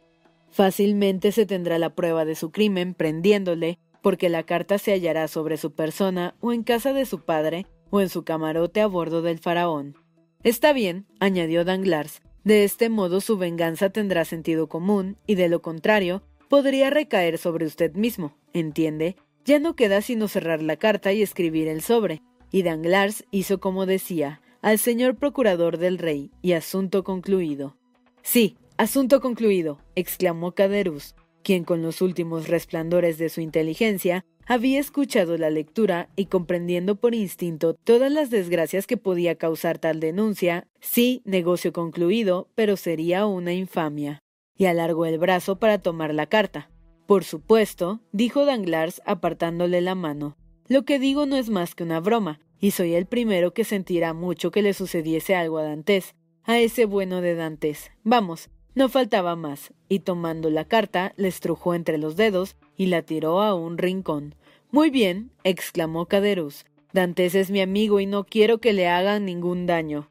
Fácilmente 0.50 1.32
se 1.32 1.46
tendrá 1.46 1.78
la 1.78 1.94
prueba 1.94 2.24
de 2.24 2.34
su 2.34 2.50
crimen 2.50 2.94
prendiéndole 2.94 3.78
porque 4.02 4.28
la 4.28 4.44
carta 4.44 4.78
se 4.78 4.92
hallará 4.92 5.28
sobre 5.28 5.56
su 5.56 5.72
persona 5.72 6.34
o 6.40 6.52
en 6.52 6.62
casa 6.62 6.92
de 6.92 7.04
su 7.04 7.20
padre 7.20 7.66
o 7.90 8.00
en 8.00 8.08
su 8.08 8.24
camarote 8.24 8.80
a 8.80 8.86
bordo 8.86 9.22
del 9.22 9.38
faraón. 9.38 9.96
Está 10.42 10.72
bien, 10.72 11.06
añadió 11.20 11.64
Danglars, 11.64 12.22
de 12.44 12.64
este 12.64 12.88
modo 12.88 13.20
su 13.20 13.36
venganza 13.36 13.90
tendrá 13.90 14.24
sentido 14.24 14.68
común 14.68 15.16
y 15.26 15.34
de 15.34 15.48
lo 15.48 15.60
contrario 15.60 16.22
podría 16.48 16.90
recaer 16.90 17.38
sobre 17.38 17.66
usted 17.66 17.94
mismo, 17.94 18.36
¿entiende? 18.52 19.16
Ya 19.44 19.58
no 19.58 19.74
queda 19.74 20.02
sino 20.02 20.28
cerrar 20.28 20.62
la 20.62 20.76
carta 20.76 21.12
y 21.12 21.22
escribir 21.22 21.68
el 21.68 21.82
sobre. 21.82 22.22
Y 22.50 22.62
Danglars 22.62 23.24
hizo 23.30 23.60
como 23.60 23.86
decía, 23.86 24.40
al 24.62 24.78
señor 24.78 25.16
procurador 25.16 25.78
del 25.78 25.98
rey, 25.98 26.30
y 26.42 26.52
asunto 26.52 27.04
concluido. 27.04 27.76
Sí, 28.22 28.56
asunto 28.76 29.20
concluido, 29.20 29.78
exclamó 29.94 30.52
Caderuz, 30.52 31.14
quien 31.42 31.64
con 31.64 31.82
los 31.82 32.02
últimos 32.02 32.48
resplandores 32.48 33.18
de 33.18 33.28
su 33.28 33.40
inteligencia 33.40 34.24
había 34.46 34.80
escuchado 34.80 35.36
la 35.36 35.50
lectura 35.50 36.08
y 36.16 36.26
comprendiendo 36.26 36.96
por 36.96 37.14
instinto 37.14 37.74
todas 37.74 38.10
las 38.10 38.30
desgracias 38.30 38.86
que 38.86 38.96
podía 38.96 39.36
causar 39.36 39.78
tal 39.78 40.00
denuncia, 40.00 40.66
sí, 40.80 41.20
negocio 41.24 41.72
concluido, 41.72 42.48
pero 42.54 42.76
sería 42.76 43.26
una 43.26 43.52
infamia. 43.52 44.20
Y 44.56 44.64
alargó 44.64 45.06
el 45.06 45.18
brazo 45.18 45.58
para 45.58 45.78
tomar 45.78 46.14
la 46.14 46.26
carta. 46.26 46.70
Por 47.08 47.24
supuesto, 47.24 48.00
dijo 48.12 48.44
Danglars 48.44 49.00
apartándole 49.06 49.80
la 49.80 49.94
mano. 49.94 50.36
Lo 50.66 50.84
que 50.84 50.98
digo 50.98 51.24
no 51.24 51.36
es 51.36 51.48
más 51.48 51.74
que 51.74 51.82
una 51.82 52.00
broma, 52.00 52.38
y 52.60 52.72
soy 52.72 52.92
el 52.92 53.06
primero 53.06 53.54
que 53.54 53.64
sentirá 53.64 54.12
mucho 54.12 54.50
que 54.50 54.60
le 54.60 54.74
sucediese 54.74 55.34
algo 55.34 55.56
a 55.56 55.62
Dantes, 55.62 56.14
a 56.44 56.58
ese 56.58 56.84
bueno 56.84 57.22
de 57.22 57.34
Dantes. 57.34 57.90
Vamos, 58.04 58.50
no 58.74 58.90
faltaba 58.90 59.36
más, 59.36 59.72
y 59.88 60.00
tomando 60.00 60.50
la 60.50 60.66
carta, 60.66 61.14
la 61.16 61.28
estrujó 61.28 61.74
entre 61.74 61.96
los 61.96 62.14
dedos 62.14 62.56
y 62.76 62.88
la 62.88 63.00
tiró 63.00 63.40
a 63.40 63.54
un 63.54 63.78
rincón. 63.78 64.34
Muy 64.70 64.90
bien, 64.90 65.30
exclamó 65.44 66.04
Caderuz. 66.08 66.66
Dantes 66.92 67.34
es 67.34 67.50
mi 67.50 67.62
amigo 67.62 68.00
y 68.00 68.06
no 68.06 68.24
quiero 68.24 68.58
que 68.58 68.74
le 68.74 68.86
hagan 68.86 69.24
ningún 69.24 69.64
daño. 69.64 70.10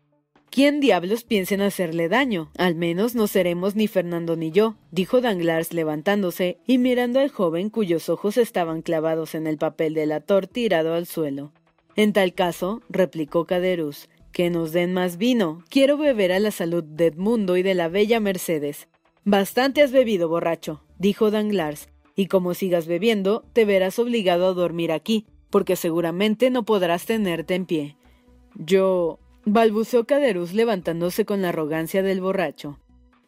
¿Quién 0.50 0.80
diablos 0.80 1.24
piensen 1.24 1.62
hacerle 1.62 2.10
daño? 2.10 2.50
Al 2.58 2.74
menos 2.76 3.16
no 3.16 3.28
seremos 3.28 3.76
ni 3.76 3.88
Fernando 3.88 4.36
ni 4.36 4.52
yo, 4.52 4.76
dijo 4.92 5.22
Danglars 5.22 5.74
levantándose 5.74 6.58
y 6.66 6.78
mirando 6.78 7.20
al 7.20 7.30
joven 7.30 7.70
cuyos 7.70 8.10
ojos 8.10 8.38
estaban 8.38 8.82
clavados 8.82 9.36
en 9.36 9.46
el 9.46 9.58
papel 9.58 9.94
del 9.94 10.12
ator 10.12 10.48
tirado 10.48 10.94
al 10.94 11.06
suelo. 11.06 11.52
En 11.96 12.14
tal 12.14 12.34
caso, 12.34 12.82
replicó 12.90 13.46
Caderuz, 13.46 14.10
que 14.32 14.50
nos 14.50 14.72
den 14.72 14.94
más 14.94 15.18
vino. 15.18 15.64
Quiero 15.70 15.98
beber 15.98 16.32
a 16.32 16.40
la 16.40 16.52
salud 16.52 16.84
de 16.84 17.08
Edmundo 17.08 17.58
y 17.58 17.64
de 17.64 17.74
la 17.74 17.88
bella 17.90 18.20
Mercedes. 18.20 18.88
Bastante 19.26 19.82
has 19.82 19.92
bebido, 19.92 20.30
borracho, 20.30 20.84
dijo 20.98 21.32
Danglars, 21.32 21.90
y 22.16 22.28
como 22.28 22.54
sigas 22.54 22.88
bebiendo, 22.88 23.44
te 23.54 23.66
verás 23.66 24.00
obligado 24.00 24.48
a 24.48 24.54
dormir 24.54 24.92
aquí, 24.92 25.26
porque 25.50 25.76
seguramente 25.76 26.50
no 26.50 26.66
podrás 26.66 27.06
tenerte 27.06 27.56
en 27.56 27.66
pie. 27.66 27.98
Yo. 28.56 29.20
Balbuceó 29.48 30.06
Caderus 30.06 30.54
levantándose 30.54 31.26
con 31.26 31.42
la 31.42 31.50
arrogancia 31.50 32.04
del 32.04 32.22
borracho. 32.22 32.80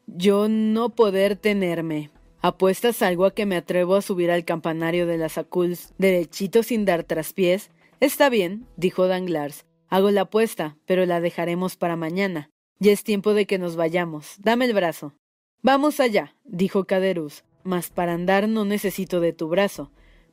Yo 0.06 0.50
no 0.50 0.90
poder 0.90 1.36
tenerme. 1.38 2.12
¿Apuestas 2.42 3.02
algo 3.02 3.26
a 3.26 3.34
que 3.34 3.46
me 3.46 3.56
atrevo 3.56 3.96
a 3.96 4.02
subir 4.02 4.32
al 4.32 4.46
campanario 4.46 5.08
de 5.08 5.18
las 5.18 5.38
Aculs 5.38 5.94
derechito 5.98 6.64
sin 6.64 6.86
dar 6.86 7.04
traspiés? 7.04 7.72
Está 8.00 8.30
bien, 8.30 8.66
dijo 8.76 9.08
Danglars. 9.08 9.66
Hago 9.88 10.12
la 10.12 10.22
apuesta, 10.22 10.78
pero 10.86 11.06
la 11.06 11.22
dejaremos 11.22 11.76
para 11.76 11.96
mañana. 11.96 12.50
Ya 12.80 12.92
es 12.92 13.04
tiempo 13.04 13.34
de 13.34 13.46
que 13.46 13.58
nos 13.58 13.76
vayamos. 13.76 14.36
Dame 14.40 14.66
el 14.66 14.74
brazo. 14.74 15.14
Vamos 15.62 16.00
allá, 16.00 16.36
dijo 16.44 16.86
Caderus. 16.86 17.44
Mas 17.64 17.90
para 17.90 18.14
andar 18.14 18.48
no 18.48 18.66
necesito 18.66 19.20
de 19.20 19.34
tu 19.34 19.48
brazo. 19.48 19.92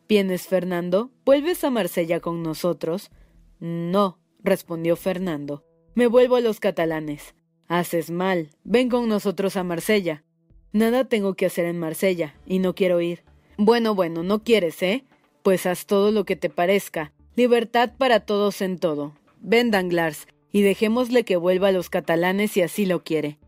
¿Vienes, 0.09 0.47
Fernando? 0.47 1.11
¿Vuelves 1.25 1.65
a 1.65 1.71
Marsella 1.71 2.21
con 2.21 2.43
nosotros? 2.43 3.11
No, 3.59 4.21
respondió 4.43 4.95
Fernando. 4.95 5.65
Me 5.97 6.09
vuelvo 6.09 6.37
a 6.37 6.43
los 6.43 6.61
catalanes. 6.61 7.35
Haces 7.69 8.11
mal. 8.11 8.51
Ven 8.65 8.91
con 8.91 9.09
nosotros 9.09 9.57
a 9.57 9.65
Marsella. 9.65 10.25
Nada 10.71 11.09
tengo 11.09 11.33
que 11.33 11.47
hacer 11.47 11.65
en 11.65 11.79
Marsella, 11.79 12.35
y 12.45 12.59
no 12.59 12.75
quiero 12.75 13.01
ir. 13.01 13.23
Bueno, 13.57 13.95
bueno, 13.95 14.23
no 14.23 14.45
quieres, 14.45 14.83
¿eh? 14.83 15.05
Pues 15.43 15.65
haz 15.65 15.87
todo 15.87 16.11
lo 16.13 16.27
que 16.27 16.37
te 16.37 16.51
parezca. 16.51 17.15
Libertad 17.35 17.93
para 17.97 18.21
todos 18.21 18.61
en 18.61 18.79
todo. 18.79 19.15
Ven, 19.41 19.71
Danglars, 19.71 20.27
y 20.53 20.61
dejémosle 20.61 21.25
que 21.25 21.37
vuelva 21.37 21.69
a 21.69 21.73
los 21.73 21.89
catalanes 21.89 22.51
si 22.51 22.61
así 22.61 22.85
lo 22.85 23.03
quiere. 23.03 23.39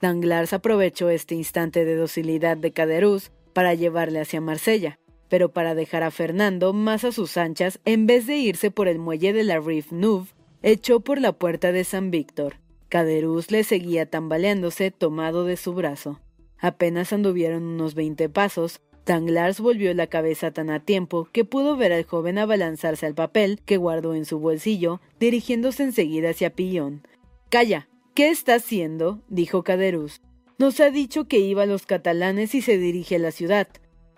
Danglars 0.00 0.54
aprovechó 0.54 1.10
este 1.10 1.34
instante 1.34 1.84
de 1.84 1.94
docilidad 1.94 2.56
de 2.56 2.72
Caderuz 2.72 3.32
para 3.52 3.74
llevarle 3.74 4.20
hacia 4.20 4.40
Marsella, 4.40 4.98
pero 5.28 5.52
para 5.52 5.74
dejar 5.74 6.02
a 6.04 6.10
Fernando 6.10 6.72
más 6.72 7.04
a 7.04 7.12
sus 7.12 7.36
anchas, 7.36 7.80
en 7.84 8.06
vez 8.06 8.26
de 8.26 8.38
irse 8.38 8.70
por 8.70 8.88
el 8.88 8.98
muelle 8.98 9.34
de 9.34 9.44
la 9.44 9.60
Rive 9.60 9.88
Neuve, 9.90 10.28
echó 10.62 11.00
por 11.00 11.20
la 11.20 11.32
puerta 11.32 11.72
de 11.72 11.84
San 11.84 12.10
Víctor. 12.10 12.56
Caderuz 12.88 13.50
le 13.50 13.64
seguía 13.64 14.06
tambaleándose 14.06 14.90
tomado 14.90 15.44
de 15.44 15.56
su 15.56 15.74
brazo. 15.74 16.20
Apenas 16.58 17.12
anduvieron 17.12 17.62
unos 17.62 17.94
veinte 17.94 18.28
pasos, 18.28 18.80
Danglars 19.08 19.60
volvió 19.60 19.94
la 19.94 20.06
cabeza 20.06 20.50
tan 20.50 20.68
a 20.68 20.80
tiempo 20.80 21.28
que 21.32 21.46
pudo 21.46 21.76
ver 21.76 21.94
al 21.94 22.04
joven 22.04 22.36
abalanzarse 22.36 23.06
al 23.06 23.14
papel 23.14 23.60
que 23.64 23.78
guardó 23.78 24.14
en 24.14 24.26
su 24.26 24.38
bolsillo, 24.38 25.00
dirigiéndose 25.18 25.82
enseguida 25.82 26.30
hacia 26.30 26.50
Pillón. 26.50 27.06
Calla. 27.48 27.88
¿Qué 28.14 28.28
está 28.28 28.56
haciendo? 28.56 29.22
dijo 29.28 29.62
Caderuz. 29.62 30.20
Nos 30.58 30.80
ha 30.80 30.90
dicho 30.90 31.26
que 31.26 31.38
iba 31.38 31.62
a 31.62 31.66
los 31.66 31.86
catalanes 31.86 32.54
y 32.54 32.62
se 32.62 32.76
dirige 32.76 33.16
a 33.16 33.20
la 33.20 33.30
ciudad. 33.30 33.68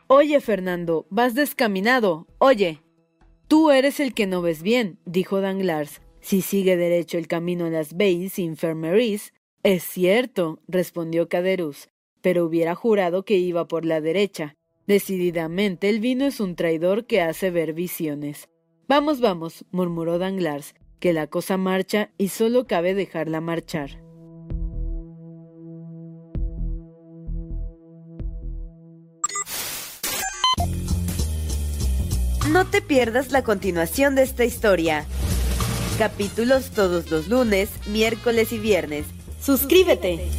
Oye, 0.07 0.41
Fernando, 0.41 1.07
vas 1.11 1.35
descaminado. 1.35 2.27
Oye. 2.39 2.81
Tú 3.47 3.71
eres 3.71 4.01
el 4.01 4.15
que 4.15 4.27
no 4.27 4.43
ves 4.43 4.63
bien, 4.63 4.99
dijo 5.05 5.41
Danglars. 5.41 6.01
Si 6.21 6.43
sigue 6.43 6.77
derecho 6.77 7.19
el 7.19 7.29
camino 7.29 7.67
a 7.67 7.71
las 7.71 7.97
Bayes 7.97 8.39
Infirmeries. 8.39 9.33
Es 9.63 9.83
cierto, 9.85 10.61
respondió 10.69 11.29
Caderuz 11.29 11.89
pero 12.21 12.45
hubiera 12.45 12.75
jurado 12.75 13.25
que 13.25 13.37
iba 13.37 13.67
por 13.67 13.85
la 13.85 14.01
derecha. 14.01 14.57
Decididamente 14.87 15.89
el 15.89 16.01
vino 16.01 16.27
es 16.27 16.41
un 16.41 16.57
traidor 16.57 17.07
que 17.07 17.21
hace 17.21 17.51
ver 17.51 17.73
visiones. 17.73 18.49
Vamos, 18.89 19.21
vamos, 19.21 19.65
murmuró 19.71 20.19
Danglars, 20.19 20.75
que 20.99 21.13
la 21.13 21.29
cosa 21.29 21.57
marcha 21.57 22.11
y 22.19 22.29
solo 22.29 22.67
cabe 22.67 22.95
dejarla 22.95 23.41
marchar. 23.41 24.03
No 32.51 32.67
te 32.67 32.83
pierdas 32.83 33.31
la 33.31 33.45
continuación 33.45 34.17
de 34.17 34.23
esta 34.23 34.45
historia. 34.45 35.07
Capítulos 36.01 36.71
todos 36.71 37.11
los 37.11 37.29
lunes, 37.29 37.69
miércoles 37.85 38.53
y 38.53 38.59
viernes. 38.59 39.05
¡Suscríbete! 39.39 40.31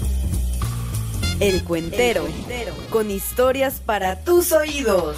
El 1.40 1.64
Cuentero, 1.64 2.26
con 2.90 3.12
historias 3.12 3.80
para 3.80 4.24
tus 4.24 4.54
oídos. 4.54 5.18